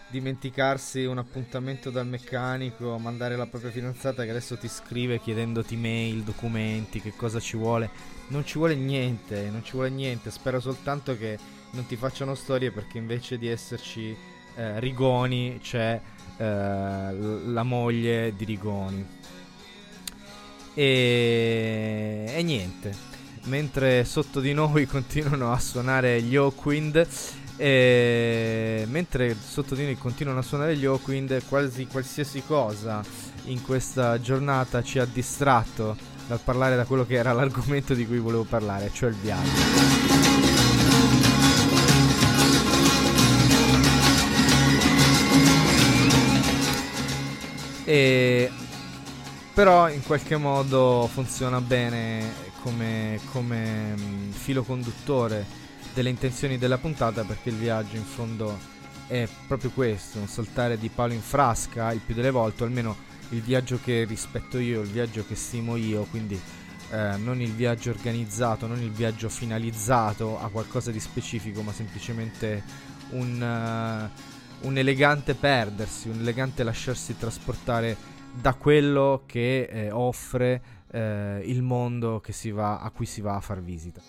[0.09, 6.23] dimenticarsi un appuntamento dal meccanico, mandare la propria fidanzata che adesso ti scrive chiedendoti mail,
[6.23, 7.91] documenti, che cosa ci vuole.
[8.29, 11.39] Non ci vuole niente, non ci vuole niente, spero soltanto che
[11.73, 14.17] non ti facciano storie perché invece di esserci
[14.57, 16.01] eh, Rigoni c'è
[16.39, 19.07] eh, la moglie di Rigoni.
[20.73, 23.12] E, e niente,
[23.45, 27.07] mentre sotto di noi continuano a suonare gli Hawkwind,
[27.57, 33.03] E mentre sotto di noi continuano a suonare gli Hawkwind, quasi qualsiasi cosa
[33.45, 38.19] in questa giornata ci ha distratto dal parlare da quello che era l'argomento di cui
[38.19, 39.51] volevo parlare, cioè il viaggio.
[47.85, 48.51] E
[49.53, 55.45] però in qualche modo funziona bene come, come mm, filo conduttore
[55.93, 58.59] delle intenzioni della puntata perché il viaggio in fondo
[59.07, 62.97] è proprio questo, un saltare di palo in frasca il più delle volte, almeno
[63.31, 66.41] il viaggio che rispetto io, il viaggio che stimo io, quindi
[66.91, 72.63] eh, non il viaggio organizzato, non il viaggio finalizzato a qualcosa di specifico, ma semplicemente
[73.11, 81.43] un, eh, un elegante perdersi, un elegante lasciarsi trasportare da quello che eh, offre eh,
[81.45, 82.23] il mondo
[82.53, 84.01] va, a cui si va a far visita.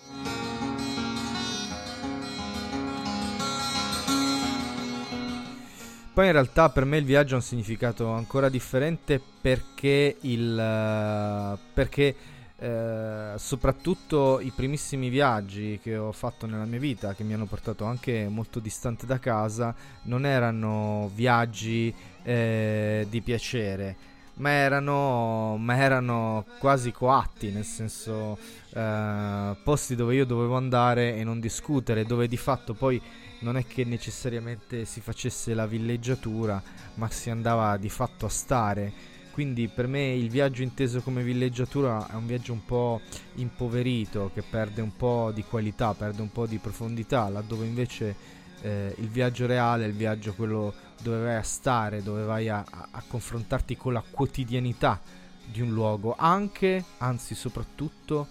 [6.12, 11.58] Poi in realtà per me il viaggio ha un significato ancora differente perché il eh,
[11.74, 12.14] perché
[12.56, 17.84] eh, soprattutto i primissimi viaggi che ho fatto nella mia vita, che mi hanno portato
[17.84, 23.96] anche molto distante da casa, non erano viaggi eh, di piacere,
[24.36, 28.38] ma erano, ma erano quasi coatti, nel senso
[28.70, 33.00] eh, posti dove io dovevo andare e non discutere, dove di fatto poi
[33.40, 36.60] non è che necessariamente si facesse la villeggiatura,
[36.94, 39.12] ma si andava di fatto a stare.
[39.30, 43.00] Quindi per me il viaggio inteso come villeggiatura è un viaggio un po'
[43.34, 48.14] impoverito, che perde un po' di qualità, perde un po' di profondità, laddove invece
[48.62, 50.72] eh, il viaggio reale, il viaggio quello
[51.04, 54.98] dove vai a stare, dove vai a, a, confrontarti con la quotidianità
[55.44, 58.26] di un luogo, anche, anzi soprattutto,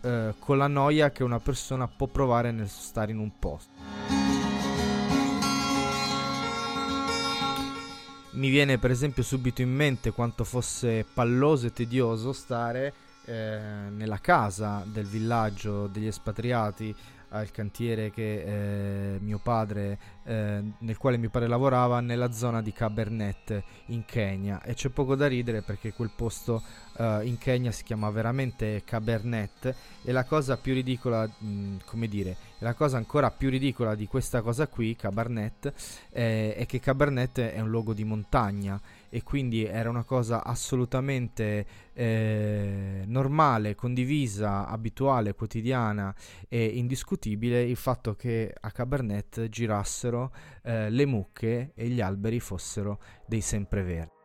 [0.00, 3.70] eh, con la noia che una persona può provare nel stare in un posto.
[8.32, 12.92] Mi viene per esempio subito in mente quanto fosse palloso e tedioso stare
[13.24, 13.58] eh,
[13.88, 16.94] nella casa del villaggio degli espatriati
[17.36, 22.72] al cantiere che eh, mio padre, eh, nel quale mio padre lavorava nella zona di
[22.72, 24.62] Cabernet in Kenya.
[24.62, 26.62] E c'è poco da ridere perché quel posto
[26.98, 29.74] eh, in Kenya si chiama veramente Cabernet.
[30.02, 34.40] E la cosa più ridicola, mh, come dire, la cosa ancora più ridicola di questa
[34.40, 35.72] cosa qui, Cabernet,
[36.10, 38.80] eh, è che Cabernet è un luogo di montagna
[39.16, 46.14] e quindi era una cosa assolutamente eh, normale, condivisa, abituale, quotidiana
[46.48, 53.00] e indiscutibile il fatto che a Cabernet girassero eh, le mucche e gli alberi fossero
[53.26, 54.15] dei sempreverdi.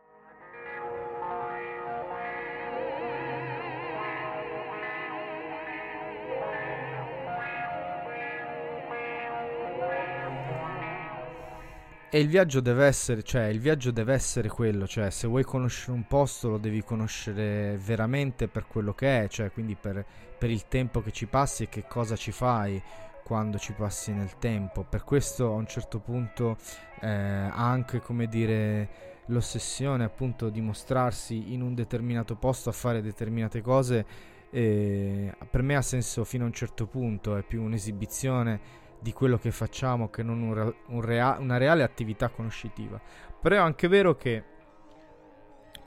[12.14, 15.92] E il viaggio deve essere, cioè, il viaggio deve essere quello, cioè, se vuoi conoscere
[15.92, 20.04] un posto lo devi conoscere veramente per quello che è, cioè, quindi per,
[20.36, 22.82] per il tempo che ci passi e che cosa ci fai
[23.24, 24.84] quando ci passi nel tempo.
[24.84, 26.58] Per questo a un certo punto
[27.00, 28.88] eh, anche, come dire,
[29.28, 34.04] l'ossessione appunto di mostrarsi in un determinato posto a fare determinate cose.
[34.50, 39.36] Eh, per me ha senso fino a un certo punto, è più un'esibizione di quello
[39.36, 43.00] che facciamo che non un un rea- una reale attività conoscitiva.
[43.40, 44.44] Però è anche vero che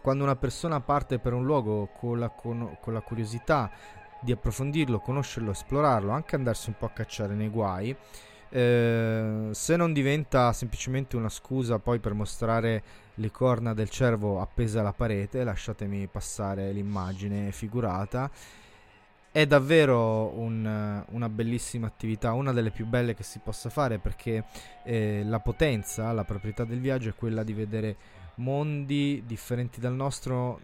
[0.01, 3.71] quando una persona parte per un luogo con la, con- con la curiosità
[4.19, 7.95] di approfondirlo, conoscerlo, esplorarlo, anche andarsi un po' a cacciare nei guai,
[8.49, 12.83] eh, se non diventa semplicemente una scusa poi per mostrare
[13.15, 18.29] le corna del cervo appese alla parete, lasciatemi passare l'immagine figurata,
[19.35, 24.45] è davvero un, una bellissima attività, una delle più belle che si possa fare perché
[24.85, 27.97] eh, la potenza, la proprietà del viaggio è quella di vedere
[28.35, 30.61] mondi differenti dal nostro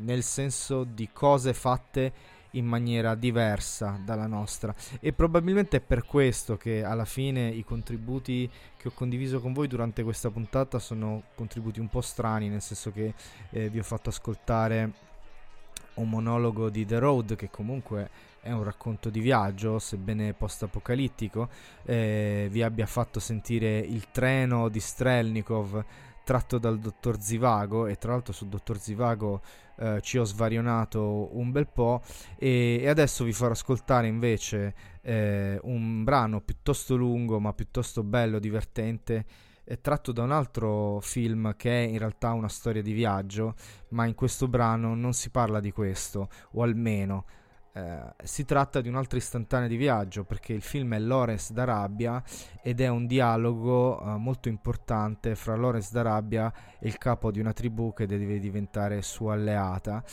[0.00, 2.12] nel senso di cose fatte
[2.50, 4.74] in maniera diversa dalla nostra.
[5.00, 9.68] E probabilmente è per questo che alla fine i contributi che ho condiviso con voi
[9.68, 13.14] durante questa puntata sono contributi un po' strani nel senso che
[13.48, 15.11] eh, vi ho fatto ascoltare
[15.94, 21.48] un monologo di The Road che comunque è un racconto di viaggio, sebbene post-apocalittico,
[21.84, 25.84] eh, vi abbia fatto sentire il treno di Strelnikov
[26.24, 27.86] tratto dal dottor Zivago.
[27.86, 29.40] E tra l'altro sul dottor Zivago
[29.76, 32.02] eh, ci ho svarionato un bel po'
[32.36, 38.38] e, e adesso vi farò ascoltare invece eh, un brano piuttosto lungo ma piuttosto bello,
[38.38, 39.24] divertente
[39.72, 43.54] è tratto da un altro film che è in realtà una storia di viaggio,
[43.90, 47.24] ma in questo brano non si parla di questo, o almeno
[47.74, 52.22] Eh, si tratta di un'altra istantanea di viaggio perché il film è Lawrence d'Arabia
[52.62, 57.54] ed è un dialogo eh, molto importante fra Lawrence d'Arabia e il capo di una
[57.54, 60.04] tribù che deve diventare sua alleata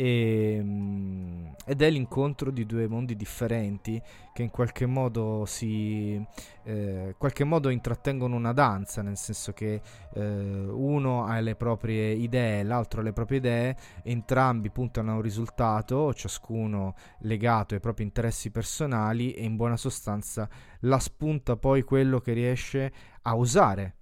[0.00, 4.00] e, mm, ed è l'incontro di due mondi differenti
[4.32, 6.24] che in qualche modo si
[6.62, 9.80] eh, qualche modo intrattengono una danza nel senso che
[10.14, 15.22] eh, uno ha le proprie idee l'altro ha le proprie idee entrambi puntano a un
[15.22, 20.48] risultato ciascuno legato ai propri interessi personali e in buona sostanza
[20.82, 22.92] la spunta poi quello che riesce
[23.22, 23.97] a usare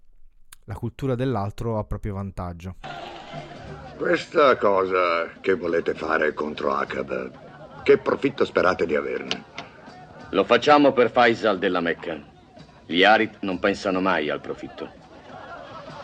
[0.67, 2.77] la cultura dell'altro a proprio vantaggio
[3.97, 9.45] Questa cosa che volete fare contro Akab, che profitto sperate di averne?
[10.31, 12.21] Lo facciamo per Faisal della Mecca.
[12.85, 14.91] Gli Arit non pensano mai al profitto.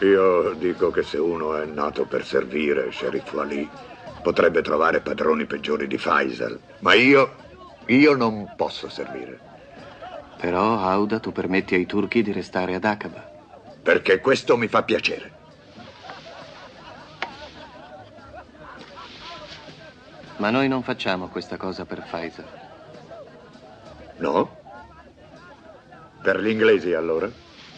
[0.00, 3.68] Io dico che se uno è nato per servire Sheriff Ali,
[4.22, 6.58] potrebbe trovare padroni peggiori di Faisal.
[6.78, 7.34] Ma io,
[7.86, 9.38] io non posso servire.
[10.38, 13.31] Però, Auda, tu permetti ai turchi di restare ad Aqaba.
[13.82, 15.40] Perché questo mi fa piacere.
[20.36, 22.44] Ma noi non facciamo questa cosa per Faisal.
[24.18, 24.56] No?
[26.22, 27.28] Per gli inglesi allora?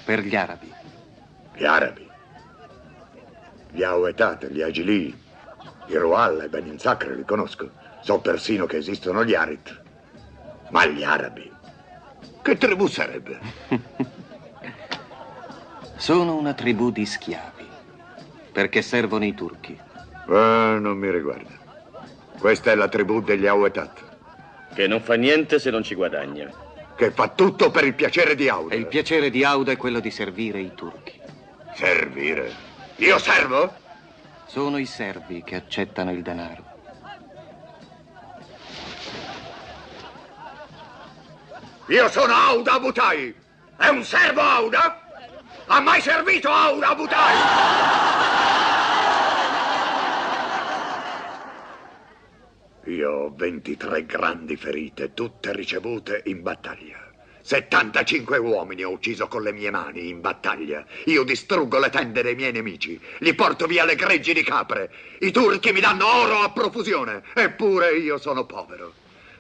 [0.05, 0.73] Per gli arabi.
[1.55, 2.11] Gli arabi?
[3.71, 5.23] Gli Auetat, gli Agili,
[5.87, 7.71] i Rual e Benin Sacre li conosco.
[8.01, 9.83] So persino che esistono gli Arit.
[10.71, 11.51] Ma gli arabi?
[12.43, 13.41] Che tribù sarebbe?
[16.05, 17.67] Sono una tribù di schiavi.
[18.53, 19.73] Perché servono i turchi.
[19.73, 21.49] Eh, non mi riguarda.
[22.39, 24.03] Questa è la tribù degli Auetat.
[24.75, 26.53] Che non fa niente se non ci guadagna.
[26.95, 28.75] Che fa tutto per il piacere di Auda.
[28.75, 31.19] E il piacere di Auda è quello di servire i turchi.
[31.73, 32.53] Servire?
[32.97, 33.75] Io servo?
[34.45, 36.65] Sono i servi che accettano il denaro.
[41.87, 43.35] Io sono Auda Abutai.
[43.79, 45.04] È un servo Auda?
[45.67, 47.37] Ha mai servito Auda Abutai?
[52.87, 56.99] Io ho 23 grandi ferite, tutte ricevute in battaglia.
[57.41, 60.85] 75 uomini ho ucciso con le mie mani in battaglia.
[61.05, 64.91] Io distruggo le tende dei miei nemici, li porto via le greggi di capre.
[65.21, 68.93] I turchi mi danno oro a profusione, eppure io sono povero.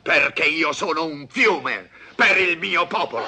[0.02, 3.24] Perché io sono un fiume per il mio popolo.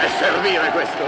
[0.00, 1.04] È servire questo?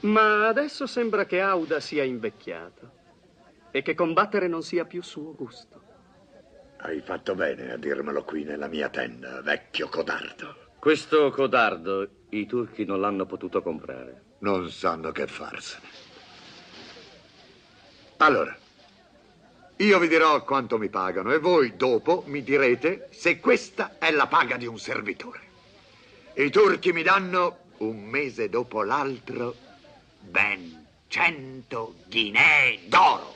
[0.00, 3.02] Ma adesso sembra che Auda sia invecchiato
[3.70, 5.82] e che combattere non sia più suo gusto.
[6.78, 10.72] Hai fatto bene a dirmelo qui nella mia tenda, vecchio codardo.
[10.78, 14.22] Questo codardo i turchi non l'hanno potuto comprare.
[14.40, 15.86] Non sanno che farsene.
[18.18, 18.54] Allora,
[19.76, 24.28] io vi dirò quanto mi pagano e voi dopo mi direte se questa è la
[24.28, 25.40] paga di un servitore.
[26.34, 29.56] I turchi mi danno un mese dopo l'altro
[30.20, 33.34] ben cento ghinee d'oro.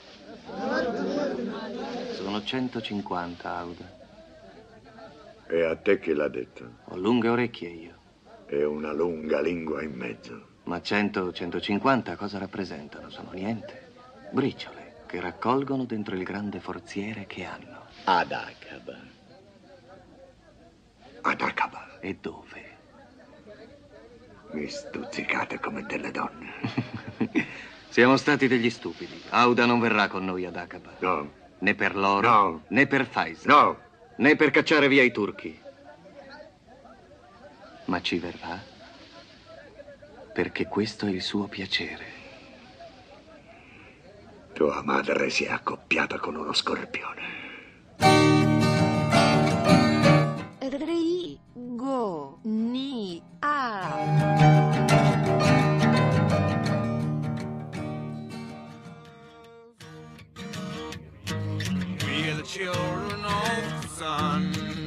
[2.13, 3.97] Sono 150, Auda.
[5.49, 6.71] E a te chi l'ha detto?
[6.85, 7.95] Ho lunghe orecchie io.
[8.47, 10.47] E una lunga lingua in mezzo.
[10.65, 13.11] Ma 100, 150 cosa rappresentano?
[13.11, 13.87] Sono niente.
[14.31, 14.78] Briciole
[15.09, 17.87] che raccolgono dentro il grande forziere che hanno.
[18.05, 18.99] Ad Aqaba.
[21.23, 21.99] Ad Aqaba.
[22.01, 22.77] E dove?
[24.53, 26.53] Mi stuzzicate come delle donne.
[27.89, 29.21] Siamo stati degli stupidi.
[29.31, 30.91] Auda non verrà con noi ad Aqaba.
[30.99, 31.33] No.
[31.61, 32.63] Né per l'oro, No.
[32.69, 33.47] né per Faisal.
[33.47, 33.79] No.
[34.17, 35.59] Né per cacciare via i turchi.
[37.87, 38.63] Ma ci verrà
[40.35, 42.05] perché questo è il suo piacere.
[44.59, 47.23] Tua madre si è accoppiata con uno scorpione.
[50.59, 53.95] Ri, go, ni, a.
[62.01, 64.87] We are the children of the sun.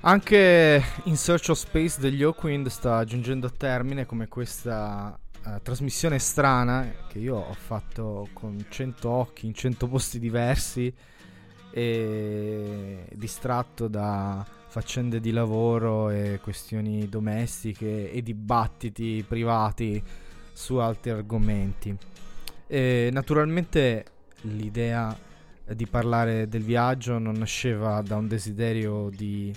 [0.00, 5.16] Anche In Search of Space degli Hawkwind sta giungendo a termine come questa
[5.48, 10.92] eh, trasmissione strana che io ho fatto con 100 occhi in 100 posti diversi
[11.70, 20.02] e distratto da faccende di lavoro e questioni domestiche e dibattiti privati
[20.52, 21.96] su altri argomenti.
[22.66, 24.04] E naturalmente
[24.42, 25.16] l'idea
[25.64, 29.54] di parlare del viaggio non nasceva da un desiderio di,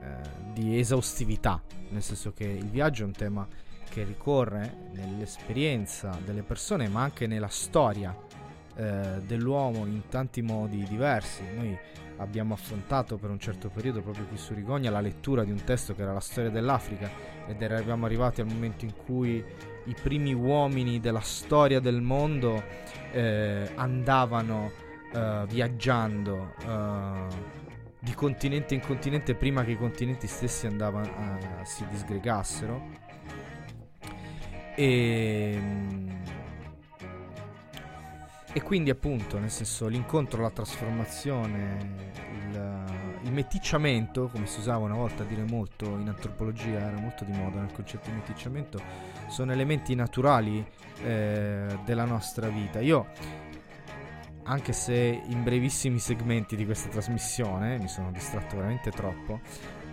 [0.00, 3.46] eh, di esaustività, nel senso che il viaggio è un tema
[3.94, 8.12] che ricorre nell'esperienza delle persone, ma anche nella storia
[8.74, 11.44] eh, dell'uomo in tanti modi diversi.
[11.54, 11.78] Noi
[12.16, 15.94] abbiamo affrontato per un certo periodo proprio qui su Rigogna la lettura di un testo
[15.94, 17.08] che era la storia dell'Africa
[17.46, 19.42] ed eravamo arrivati al momento in cui
[19.84, 22.62] i primi uomini della storia del mondo
[23.12, 24.72] eh, andavano
[25.12, 27.62] eh, viaggiando eh,
[28.00, 33.03] di continente in continente prima che i continenti stessi andavano a, si disgregassero
[34.74, 35.94] e
[38.56, 42.84] e quindi appunto, nel senso, l'incontro, la trasformazione, il,
[43.24, 47.32] il, meticciamento, come si usava una volta a dire molto in antropologia, era molto di
[47.32, 48.80] moda nel concetto di meticciamento,
[49.26, 50.64] sono elementi naturali
[51.02, 52.78] eh, della nostra vita.
[52.78, 53.08] Io,
[54.44, 54.94] anche se
[55.26, 59.40] in brevissimi segmenti di questa trasmissione, mi sono distratto veramente troppo,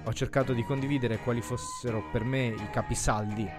[0.04, 3.50] ho cercato di condividere quali fossero per me i capisaldi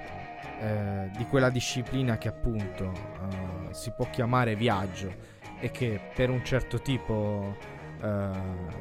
[0.60, 5.14] eh, di quella disciplina che appunto eh, si può chiamare viaggio
[5.58, 7.56] e che per un certo tipo
[8.02, 8.30] eh,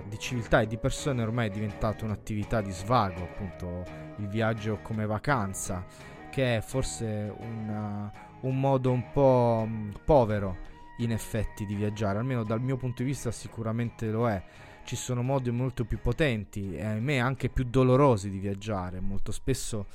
[0.08, 3.84] di civiltà e di persone ormai è diventato un'attività di svago, appunto
[4.18, 5.86] il viaggio come vacanza,
[6.32, 9.68] che è forse una, un modo un po'
[10.04, 14.42] povero in effetti di viaggiare, almeno dal mio punto di vista sicuramente lo è.
[14.84, 19.86] Ci sono modi molto più potenti e ahimè anche più dolorosi di viaggiare, molto spesso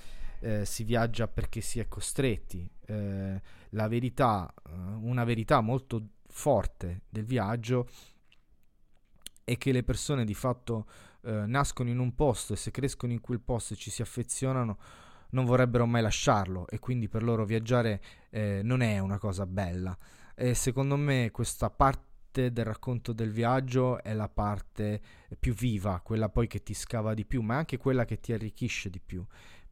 [0.40, 2.68] eh, si viaggia perché si è costretti.
[2.86, 7.88] Eh, la verità, eh, una verità molto forte del viaggio
[9.42, 10.86] è che le persone di fatto
[11.22, 14.78] eh, nascono in un posto e se crescono in quel posto e ci si affezionano
[15.30, 19.96] non vorrebbero mai lasciarlo e quindi per loro viaggiare eh, non è una cosa bella.
[20.34, 25.00] E secondo me questa parte del racconto del viaggio è la parte
[25.38, 28.90] più viva, quella poi che ti scava di più, ma anche quella che ti arricchisce
[28.90, 29.24] di più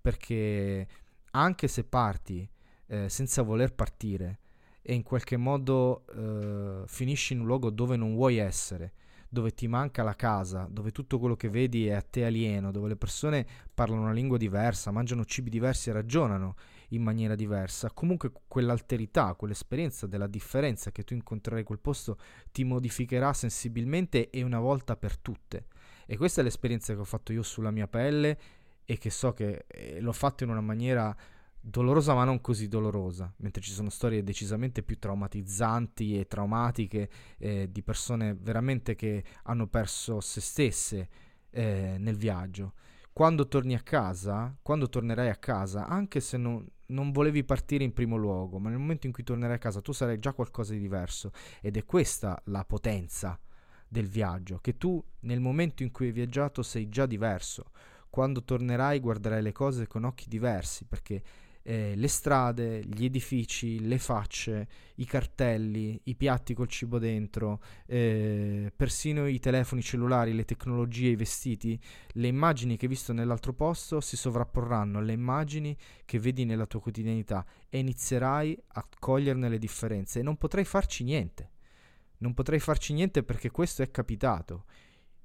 [0.05, 0.87] perché
[1.31, 2.47] anche se parti
[2.89, 4.41] eh, senza voler partire
[4.83, 8.93] e in qualche modo eh, finisci in un luogo dove non vuoi essere,
[9.31, 12.89] dove ti manca la casa, dove tutto quello che vedi è a te alieno, dove
[12.89, 16.57] le persone parlano una lingua diversa, mangiano cibi diversi e ragionano
[16.91, 22.19] in maniera diversa, comunque quell'alterità, quell'esperienza della differenza che tu incontrerai in quel posto
[22.53, 25.69] ti modificherà sensibilmente e una volta per tutte.
[26.05, 28.39] E questa è l'esperienza che ho fatto io sulla mia pelle
[28.85, 31.15] e che so che eh, l'ho fatto in una maniera
[31.67, 37.09] dolorosa ma non così dolorosa, mentre ci sono storie decisamente più traumatizzanti e traumatiche
[37.39, 41.09] eh, di persone veramente che hanno perso se stesse
[41.51, 42.75] eh, nel viaggio.
[43.13, 47.95] Quando torni a casa, quando tornerai a casa, anche se non, non volevi partire in
[47.95, 50.81] primo luogo, ma nel momento in cui tornerai a casa tu sarai già qualcosa di
[50.81, 51.33] diverso
[51.63, 53.39] ed è questa la potenza
[53.89, 57.71] del viaggio, che tu nel momento in cui hai viaggiato sei già diverso
[58.15, 61.21] quando tornerai guarderai le cose con occhi diversi perché
[61.65, 68.73] eh, le strade, gli edifici, le facce, i cartelli, i piatti col cibo dentro, eh,
[68.77, 71.77] persino i telefoni cellulari, le tecnologie, i vestiti,
[72.13, 76.81] le immagini che hai visto nell'altro posto si sovrapporranno alle immagini che vedi nella tua
[76.81, 81.51] quotidianità e inizierai a coglierne le differenze e non potrai farci niente.
[82.19, 84.67] Non potrai farci niente perché questo è capitato.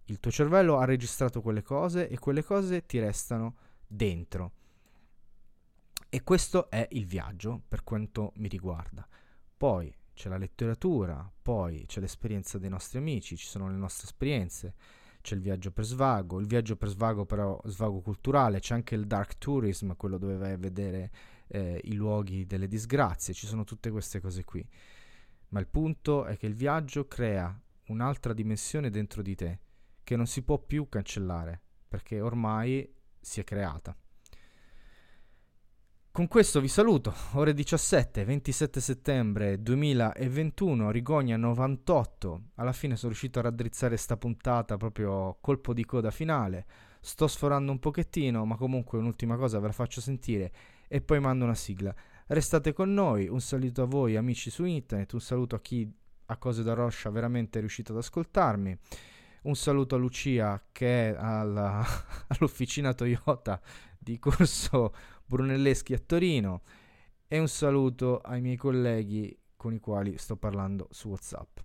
[0.09, 3.55] Il tuo cervello ha registrato quelle cose e quelle cose ti restano
[3.85, 4.53] dentro.
[6.09, 9.07] E questo è il viaggio per quanto mi riguarda.
[9.55, 14.73] Poi c'è la letteratura, poi c'è l'esperienza dei nostri amici, ci sono le nostre esperienze,
[15.21, 19.05] c'è il viaggio per svago, il viaggio per svago però svago culturale, c'è anche il
[19.05, 21.11] dark tourism, quello dove vai a vedere
[21.49, 24.67] eh, i luoghi delle disgrazie, ci sono tutte queste cose qui.
[25.49, 27.55] Ma il punto è che il viaggio crea
[27.89, 29.59] un'altra dimensione dentro di te
[30.09, 33.95] che non si può più cancellare perché ormai si è creata.
[36.11, 43.37] Con questo vi saluto, ore 17, 27 settembre 2021, Rigogna 98, alla fine sono riuscito
[43.37, 46.65] a raddrizzare sta puntata proprio colpo di coda finale,
[47.01, 50.51] sto sforando un pochettino, ma comunque un'ultima cosa ve la faccio sentire
[50.87, 51.93] e poi mando una sigla.
[52.25, 55.87] Restate con noi, un saluto a voi amici su internet, un saluto a chi
[56.25, 58.75] a Cose da Roscia veramente è riuscito ad ascoltarmi.
[59.41, 61.85] Un saluto a Lucia che è alla,
[62.27, 63.61] all'officina Toyota
[63.97, 64.93] di Corso
[65.25, 66.61] Brunelleschi a Torino
[67.27, 71.59] e un saluto ai miei colleghi con i quali sto parlando su WhatsApp.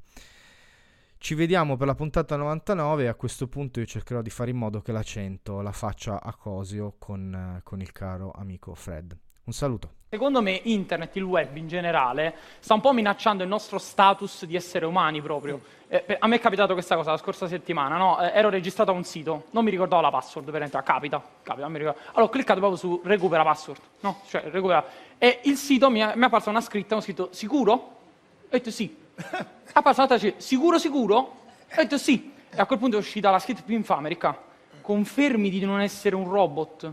[1.17, 4.59] Ci vediamo per la puntata 99 e a questo punto io cercherò di fare in
[4.59, 9.17] modo che la 100 la faccia a Cosio con, con il caro amico Fred.
[9.45, 9.91] Un saluto.
[10.09, 14.57] Secondo me internet, il web in generale, sta un po' minacciando il nostro status di
[14.57, 15.61] essere umani proprio.
[15.89, 18.21] Eh, a me è capitato questa cosa la scorsa settimana, no?
[18.21, 21.67] Eh, ero registrato a un sito, non mi ricordavo la password per entrare, capita, capita,
[21.67, 21.99] ricordo.
[22.11, 24.21] Allora ho cliccato proprio su recupera password, no?
[24.29, 24.85] Cioè recupera.
[25.19, 27.73] E il sito mi è, mi è apparsa una scritta, ho scritto sicuro?
[27.73, 28.97] Ho detto sì.
[29.15, 31.17] È apparsa un'altra sicuro, sicuro?
[31.17, 32.33] Ho detto sì.
[32.51, 34.41] E a quel punto è uscita la scritta più infame, ricca.
[34.81, 36.93] Confermi di non essere un robot.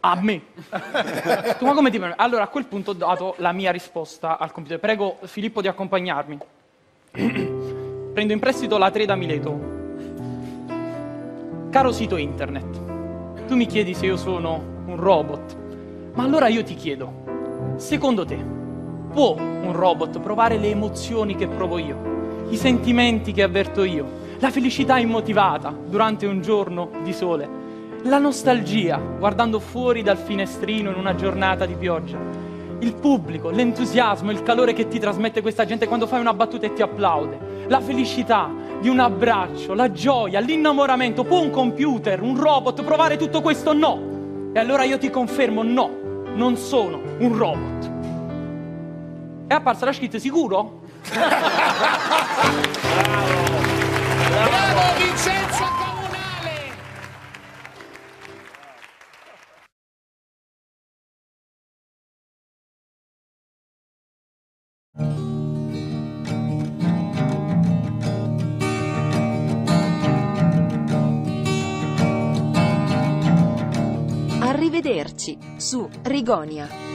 [0.00, 0.42] A me.
[1.60, 2.20] ma come ti permetti?
[2.20, 4.80] Allora a quel punto ho dato la mia risposta al computer.
[4.80, 6.38] Prego Filippo di accompagnarmi.
[8.12, 9.78] Prendo in prestito la 3 da Mileto.
[11.70, 15.56] Caro sito internet, tu mi chiedi se io sono un robot.
[16.14, 18.36] Ma allora io ti chiedo, secondo te,
[19.12, 24.04] può un robot provare le emozioni che provo io, i sentimenti che avverto io,
[24.38, 27.48] la felicità immotivata durante un giorno di sole,
[28.04, 32.18] la nostalgia guardando fuori dal finestrino in una giornata di pioggia,
[32.80, 36.72] il pubblico, l'entusiasmo, il calore che ti trasmette questa gente quando fai una battuta e
[36.72, 41.24] ti applaude, la felicità di un abbraccio, la gioia, l'innamoramento.
[41.24, 43.74] Può un computer, un robot provare tutto questo?
[43.74, 44.50] No.
[44.52, 45.90] E allora io ti confermo no,
[46.34, 47.90] non sono un robot.
[49.46, 50.80] È apparsa la scritta sicuro?
[75.58, 76.89] Su Rigonia.